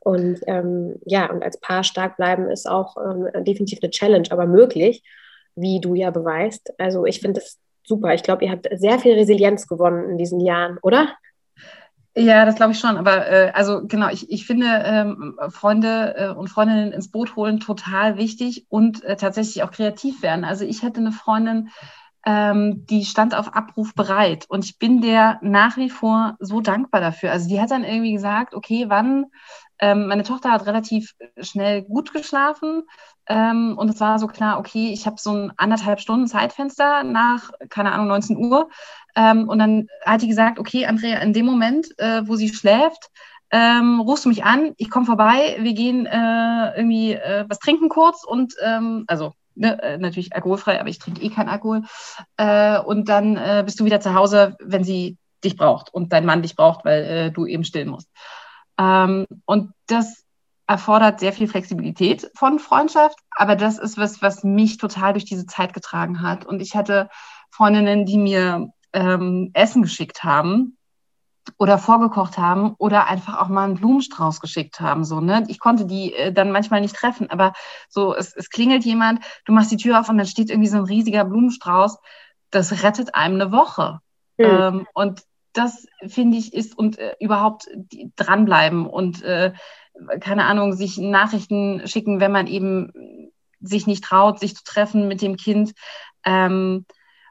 [0.00, 4.46] Und ähm, ja, und als Paar stark bleiben ist auch ähm, definitiv eine Challenge, aber
[4.46, 5.02] möglich,
[5.56, 6.72] wie du ja beweist.
[6.78, 7.58] Also ich finde das
[7.88, 8.14] super.
[8.14, 11.08] Ich glaube, ihr habt sehr viel Resilienz gewonnen in diesen Jahren, oder?
[12.16, 12.96] Ja, das glaube ich schon.
[12.96, 17.60] Aber äh, also genau, ich, ich finde ähm, Freunde äh, und Freundinnen ins Boot holen
[17.60, 20.44] total wichtig und äh, tatsächlich auch kreativ werden.
[20.44, 21.68] Also ich hätte eine Freundin,
[22.26, 27.00] ähm, die stand auf Abruf bereit und ich bin der nach wie vor so dankbar
[27.00, 27.30] dafür.
[27.30, 29.26] Also die hat dann irgendwie gesagt, okay, wann
[29.80, 32.84] ähm, meine Tochter hat relativ schnell gut geschlafen
[33.28, 37.50] ähm, und es war so klar, okay, ich habe so ein anderthalb Stunden Zeitfenster nach,
[37.68, 38.68] keine Ahnung, 19 Uhr.
[39.14, 43.10] Ähm, und dann hat die gesagt, okay, Andrea, in dem Moment, äh, wo sie schläft,
[43.50, 47.88] ähm, rufst du mich an, ich komme vorbei, wir gehen äh, irgendwie äh, was trinken
[47.88, 51.82] kurz und ähm, also ne, äh, natürlich alkoholfrei, aber ich trinke eh keinen Alkohol.
[52.36, 56.26] Äh, und dann äh, bist du wieder zu Hause, wenn sie dich braucht und dein
[56.26, 58.08] Mann dich braucht, weil äh, du eben stillen musst.
[58.78, 60.24] Ähm, und das
[60.66, 65.46] erfordert sehr viel Flexibilität von Freundschaft, aber das ist was, was mich total durch diese
[65.46, 66.44] Zeit getragen hat.
[66.44, 67.08] Und ich hatte
[67.50, 70.76] Freundinnen, die mir ähm, Essen geschickt haben
[71.56, 75.04] oder vorgekocht haben oder einfach auch mal einen Blumenstrauß geschickt haben.
[75.04, 75.44] So, ne?
[75.48, 77.54] Ich konnte die äh, dann manchmal nicht treffen, aber
[77.88, 80.76] so, es, es klingelt jemand, du machst die Tür auf und dann steht irgendwie so
[80.76, 81.98] ein riesiger Blumenstrauß.
[82.50, 84.00] Das rettet einem eine Woche.
[84.36, 84.44] Mhm.
[84.44, 85.22] Ähm, und
[85.58, 87.68] das finde ich ist und äh, überhaupt
[88.16, 89.52] dranbleiben und äh,
[90.20, 95.20] keine Ahnung, sich Nachrichten schicken, wenn man eben sich nicht traut, sich zu treffen mit
[95.20, 95.72] dem Kind.
[96.24, 96.86] Ähm,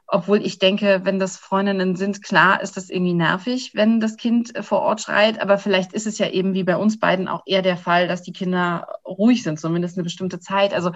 [0.06, 4.52] obwohl ich denke, wenn das Freundinnen sind, klar ist das irgendwie nervig, wenn das Kind
[4.60, 5.40] vor Ort schreit.
[5.40, 8.22] Aber vielleicht ist es ja eben wie bei uns beiden auch eher der Fall, dass
[8.22, 10.72] die Kinder ruhig sind, zumindest eine bestimmte Zeit.
[10.72, 10.92] Also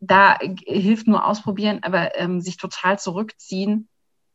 [0.00, 3.88] da hilft nur ausprobieren, aber ähm, sich total zurückziehen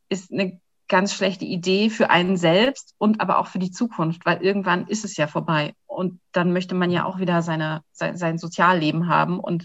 [0.08, 0.60] ist eine
[0.92, 5.06] ganz schlechte Idee für einen selbst und aber auch für die Zukunft, weil irgendwann ist
[5.06, 9.40] es ja vorbei und dann möchte man ja auch wieder seine, sein, sein Sozialleben haben
[9.40, 9.64] und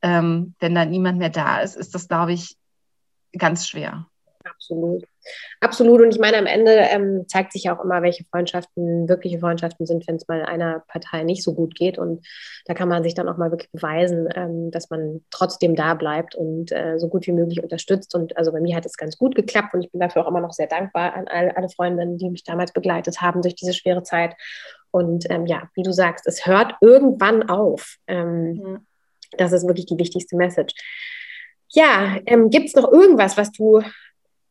[0.00, 2.56] ähm, wenn da niemand mehr da ist, ist das, glaube ich,
[3.36, 4.06] ganz schwer.
[4.44, 5.04] Absolut.
[5.60, 6.00] Absolut.
[6.00, 9.86] Und ich meine, am Ende ähm, zeigt sich ja auch immer, welche Freundschaften wirkliche Freundschaften
[9.86, 11.98] sind, wenn es mal einer Partei nicht so gut geht.
[11.98, 12.26] Und
[12.66, 16.34] da kann man sich dann auch mal wirklich beweisen, ähm, dass man trotzdem da bleibt
[16.34, 18.14] und äh, so gut wie möglich unterstützt.
[18.14, 20.40] Und also bei mir hat es ganz gut geklappt und ich bin dafür auch immer
[20.40, 24.02] noch sehr dankbar an alle, alle Freundinnen, die mich damals begleitet haben durch diese schwere
[24.02, 24.34] Zeit.
[24.90, 27.96] Und ähm, ja, wie du sagst, es hört irgendwann auf.
[28.08, 28.86] Mhm.
[29.36, 30.74] Das ist wirklich die wichtigste Message.
[31.70, 33.82] Ja, ähm, gibt es noch irgendwas, was du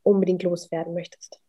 [0.05, 1.41] unbedingt loswerden möchtest?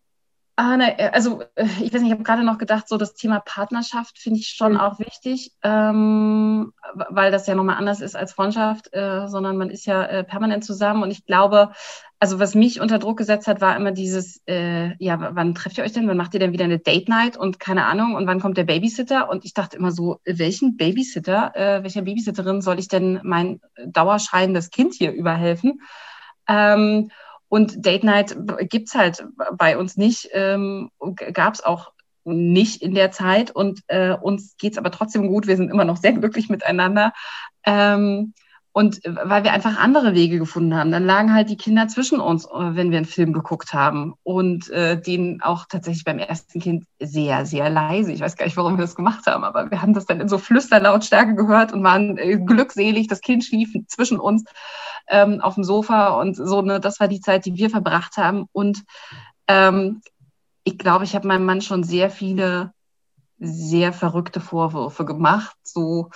[0.59, 3.41] Ah, ne, also äh, ich weiß nicht, ich habe gerade noch gedacht, so das Thema
[3.41, 4.81] Partnerschaft finde ich schon mhm.
[4.81, 6.73] auch wichtig, ähm,
[7.11, 10.65] weil das ja nochmal anders ist als Freundschaft, äh, sondern man ist ja äh, permanent
[10.65, 11.73] zusammen und ich glaube,
[12.21, 15.85] also was mich unter Druck gesetzt hat, war immer dieses, äh, ja, wann trefft ihr
[15.85, 16.09] euch denn?
[16.09, 18.65] Wann macht ihr denn wieder eine Date Night und keine Ahnung und wann kommt der
[18.65, 19.29] Babysitter?
[19.29, 24.71] Und ich dachte immer so, welchen Babysitter, äh, welcher Babysitterin soll ich denn mein dauerschreiendes
[24.71, 25.83] Kind hier überhelfen?
[26.49, 27.11] Ähm,
[27.49, 28.37] und Date Night
[28.69, 29.27] gibt's halt
[29.57, 30.91] bei uns nicht, ähm,
[31.33, 31.93] gab es auch
[32.25, 35.47] nicht in der Zeit und äh, uns geht's aber trotzdem gut.
[35.47, 37.13] Wir sind immer noch sehr glücklich miteinander.
[37.65, 38.35] Ähm,
[38.77, 42.45] und weil wir einfach andere Wege gefunden haben, dann lagen halt die Kinder zwischen uns,
[42.45, 44.13] äh, wenn wir einen Film geguckt haben.
[44.23, 48.13] Und äh, den auch tatsächlich beim ersten Kind sehr, sehr leise.
[48.13, 50.29] Ich weiß gar nicht, warum wir das gemacht haben, aber wir haben das dann in
[50.29, 53.07] so Flüsterlautstärke gehört und waren äh, glückselig.
[53.07, 54.45] Das Kind schlief zwischen uns
[55.09, 56.61] ähm, auf dem Sofa und so.
[56.61, 58.45] Ne, das war die Zeit, die wir verbracht haben.
[58.53, 58.85] Und
[59.49, 60.03] ähm,
[60.65, 62.75] ich glaube, ich habe meinem Mann schon sehr viele
[63.39, 65.57] sehr verrückte Vorwürfe gemacht.
[65.63, 66.11] So,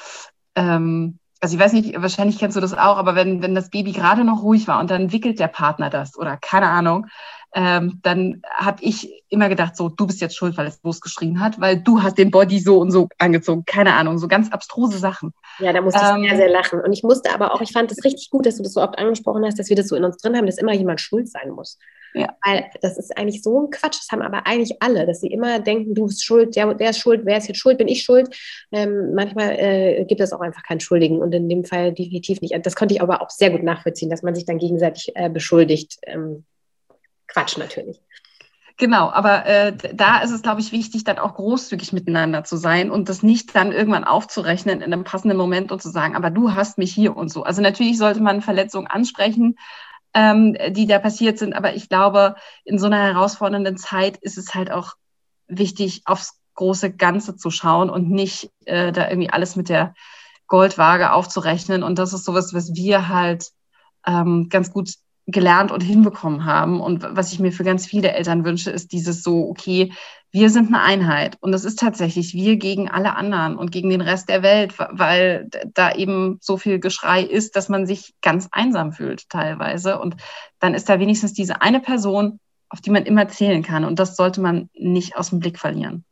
[0.54, 3.92] ähm, also ich weiß nicht, wahrscheinlich kennst du das auch, aber wenn, wenn das Baby
[3.92, 7.06] gerade noch ruhig war und dann wickelt der Partner das oder keine Ahnung,
[7.52, 11.60] ähm, dann habe ich immer gedacht, so, du bist jetzt schuld, weil es losgeschrien hat,
[11.60, 13.64] weil du hast den Body so und so angezogen.
[13.64, 15.32] Keine Ahnung, so ganz abstruse Sachen.
[15.58, 16.80] Ja, da musste ähm, ich sehr, sehr lachen.
[16.80, 18.98] Und ich musste aber auch, ich fand es richtig gut, dass du das so oft
[18.98, 21.50] angesprochen hast, dass wir das so in uns drin haben, dass immer jemand schuld sein
[21.50, 21.78] muss.
[22.14, 22.36] Ja.
[22.44, 25.60] Weil das ist eigentlich so ein Quatsch, das haben aber eigentlich alle, dass sie immer
[25.60, 28.34] denken, du bist schuld, der, der ist schuld, wer ist jetzt schuld, bin ich schuld.
[28.72, 32.54] Ähm, manchmal äh, gibt es auch einfach keinen Schuldigen und in dem Fall definitiv nicht.
[32.64, 35.98] Das konnte ich aber auch sehr gut nachvollziehen, dass man sich dann gegenseitig äh, beschuldigt.
[36.06, 36.44] Ähm,
[37.28, 38.00] Quatsch natürlich.
[38.80, 42.90] Genau, aber äh, da ist es, glaube ich, wichtig, dann auch großzügig miteinander zu sein
[42.90, 46.54] und das nicht dann irgendwann aufzurechnen in einem passenden Moment und zu sagen, aber du
[46.54, 47.42] hast mich hier und so.
[47.42, 49.56] Also natürlich sollte man Verletzungen ansprechen,
[50.14, 52.34] ähm, die da passiert sind, aber ich glaube,
[52.64, 54.94] in so einer herausfordernden Zeit ist es halt auch
[55.46, 59.94] wichtig, aufs große Ganze zu schauen und nicht äh, da irgendwie alles mit der
[60.46, 61.82] Goldwaage aufzurechnen.
[61.82, 63.50] Und das ist sowas, was wir halt
[64.06, 64.94] ähm, ganz gut
[65.30, 66.80] gelernt und hinbekommen haben.
[66.80, 69.92] Und was ich mir für ganz viele Eltern wünsche, ist dieses so, okay,
[70.32, 71.36] wir sind eine Einheit.
[71.40, 75.48] Und das ist tatsächlich wir gegen alle anderen und gegen den Rest der Welt, weil
[75.74, 79.98] da eben so viel Geschrei ist, dass man sich ganz einsam fühlt teilweise.
[79.98, 80.16] Und
[80.60, 83.84] dann ist da wenigstens diese eine Person, auf die man immer zählen kann.
[83.84, 86.04] Und das sollte man nicht aus dem Blick verlieren.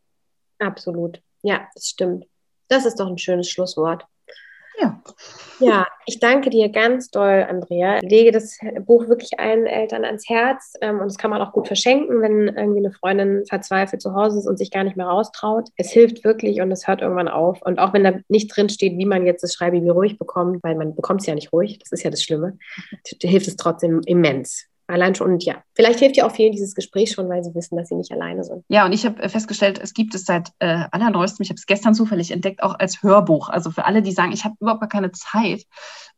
[0.59, 1.23] Absolut.
[1.43, 2.25] Ja, das stimmt.
[2.69, 4.05] Das ist doch ein schönes Schlusswort.
[4.81, 5.03] Ja.
[5.61, 7.99] Ja, ich danke dir ganz doll, Andrea.
[8.01, 11.53] Ich lege das Buch wirklich allen Eltern ans Herz ähm, und das kann man auch
[11.53, 15.07] gut verschenken, wenn irgendwie eine Freundin verzweifelt zu Hause ist und sich gar nicht mehr
[15.07, 15.69] raustraut.
[15.77, 17.61] Es hilft wirklich und es hört irgendwann auf.
[17.63, 20.77] Und auch wenn da nicht drin steht, wie man jetzt das Schreibaby ruhig bekommt, weil
[20.77, 22.57] man bekommt es ja nicht ruhig, das ist ja das Schlimme,
[23.21, 24.69] hilft es trotzdem immens.
[24.91, 27.77] Allein schon, und ja, vielleicht hilft ja auch vielen dieses Gespräch schon, weil sie wissen,
[27.77, 28.65] dass sie nicht alleine sind.
[28.69, 31.67] Ja, und ich habe äh, festgestellt, es gibt es seit äh, allerneuestem, ich habe es
[31.67, 33.51] gestern zufällig entdeckt, auch als Hörbuch.
[33.51, 35.65] Also für alle, die sagen, ich habe überhaupt gar keine Zeit,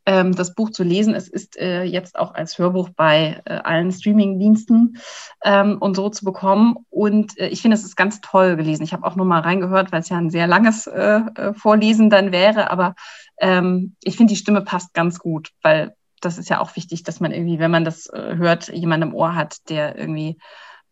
[0.06, 1.14] ähm, das Buch zu lesen.
[1.14, 4.98] Es ist äh, jetzt auch als Hörbuch bei äh, allen Streaming-Diensten
[5.44, 6.76] ähm, und so zu bekommen.
[6.90, 8.84] Und äh, ich finde, es ist ganz toll gelesen.
[8.84, 12.08] Ich habe auch nur mal reingehört, weil es ja ein sehr langes äh, äh, Vorlesen
[12.08, 12.70] dann wäre.
[12.70, 12.94] Aber
[13.40, 17.20] ähm, ich finde, die Stimme passt ganz gut, weil das ist ja auch wichtig, dass
[17.20, 20.38] man irgendwie, wenn man das äh, hört, jemanden im Ohr hat, der irgendwie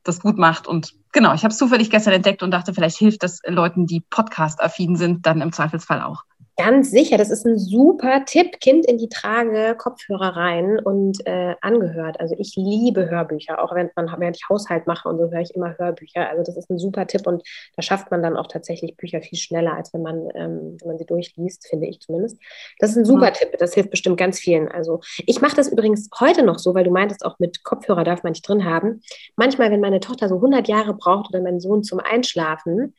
[0.02, 0.66] das gut macht.
[0.66, 4.02] Und genau, ich habe es zufällig gestern entdeckt und dachte, vielleicht hilft das Leuten, die
[4.08, 6.24] Podcast-affin sind, dann im Zweifelsfall auch.
[6.58, 8.58] Ganz sicher, das ist ein super Tipp.
[8.58, 12.18] Kind in die Trage, Kopfhörer rein und äh, angehört.
[12.18, 15.54] Also ich liebe Hörbücher, auch wenn man, während ich Haushalt mache und so höre ich
[15.54, 16.28] immer Hörbücher.
[16.28, 17.44] Also das ist ein super Tipp und
[17.76, 20.98] da schafft man dann auch tatsächlich Bücher viel schneller, als wenn man, ähm, wenn man
[20.98, 22.38] sie durchliest, finde ich zumindest.
[22.80, 23.34] Das ist ein super mhm.
[23.34, 23.56] Tipp.
[23.60, 24.66] Das hilft bestimmt ganz vielen.
[24.66, 28.24] Also ich mache das übrigens heute noch so, weil du meintest, auch mit Kopfhörer darf
[28.24, 29.02] man nicht drin haben.
[29.36, 32.94] Manchmal, wenn meine Tochter so 100 Jahre braucht oder mein Sohn zum Einschlafen,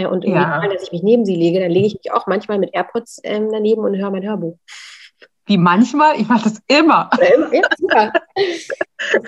[0.00, 0.60] äh, und irgendwie ja.
[0.60, 3.20] wollen, dass ich mich neben sie lege, dann lege ich mich auch manchmal mit AirPods
[3.24, 4.58] ähm, daneben und höre mein Hörbuch.
[5.46, 6.20] Wie manchmal?
[6.20, 7.08] Ich mache das immer.
[7.36, 7.54] immer.
[7.54, 8.12] Ja, super.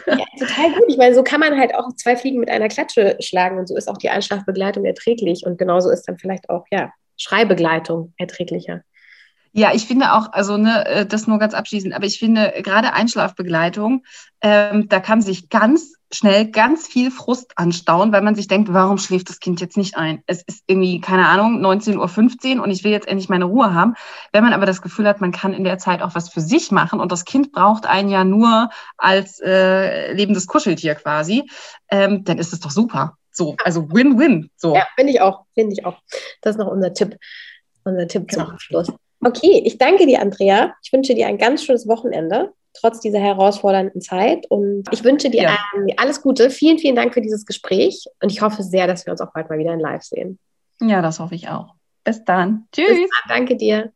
[0.07, 0.85] ja, total gut.
[0.89, 3.77] Ich meine, so kann man halt auch zwei Fliegen mit einer Klatsche schlagen und so
[3.77, 8.83] ist auch die Einschlafbegleitung erträglich und genauso ist dann vielleicht auch ja, Schreibegleitung erträglicher.
[9.53, 12.93] Ja, ich finde auch, also ne, äh, das nur ganz abschließend, aber ich finde gerade
[12.93, 14.05] Einschlafbegleitung,
[14.43, 18.99] ähm, da kann sich ganz schnell ganz viel Frust anstauen, weil man sich denkt, warum
[18.99, 20.23] schläft das Kind jetzt nicht ein?
[20.27, 23.95] Es ist irgendwie, keine Ahnung, 19.15 Uhr und ich will jetzt endlich meine Ruhe haben.
[24.33, 26.71] Wenn man aber das Gefühl hat, man kann in der Zeit auch was für sich
[26.71, 31.49] machen und das Kind braucht einen ja nur als äh, lebendes Kuscheltier quasi,
[31.91, 33.17] ähm, dann ist es doch super.
[33.31, 34.51] So, also Win-Win.
[34.57, 34.75] So.
[34.75, 35.99] Ja, finde ich auch, finde ich auch.
[36.41, 37.17] Das ist noch unser Tipp,
[37.85, 38.45] unser Tipp genau.
[38.45, 38.93] zum Abschluss.
[39.21, 40.75] Okay, ich danke dir, Andrea.
[40.83, 44.47] Ich wünsche dir ein ganz schönes Wochenende, trotz dieser herausfordernden Zeit.
[44.51, 45.59] Und ich wünsche dir ja.
[45.97, 46.51] alles Gute.
[46.51, 48.07] Vielen, vielen Dank für dieses Gespräch.
[48.23, 50.39] Und ich hoffe sehr, dass wir uns auch bald mal wieder in Live sehen.
[50.81, 51.75] Ja, das hoffe ich auch.
[52.05, 52.67] Bis dann.
[52.73, 52.89] Tschüss.
[52.89, 53.37] Bis dann.
[53.37, 53.93] Danke dir.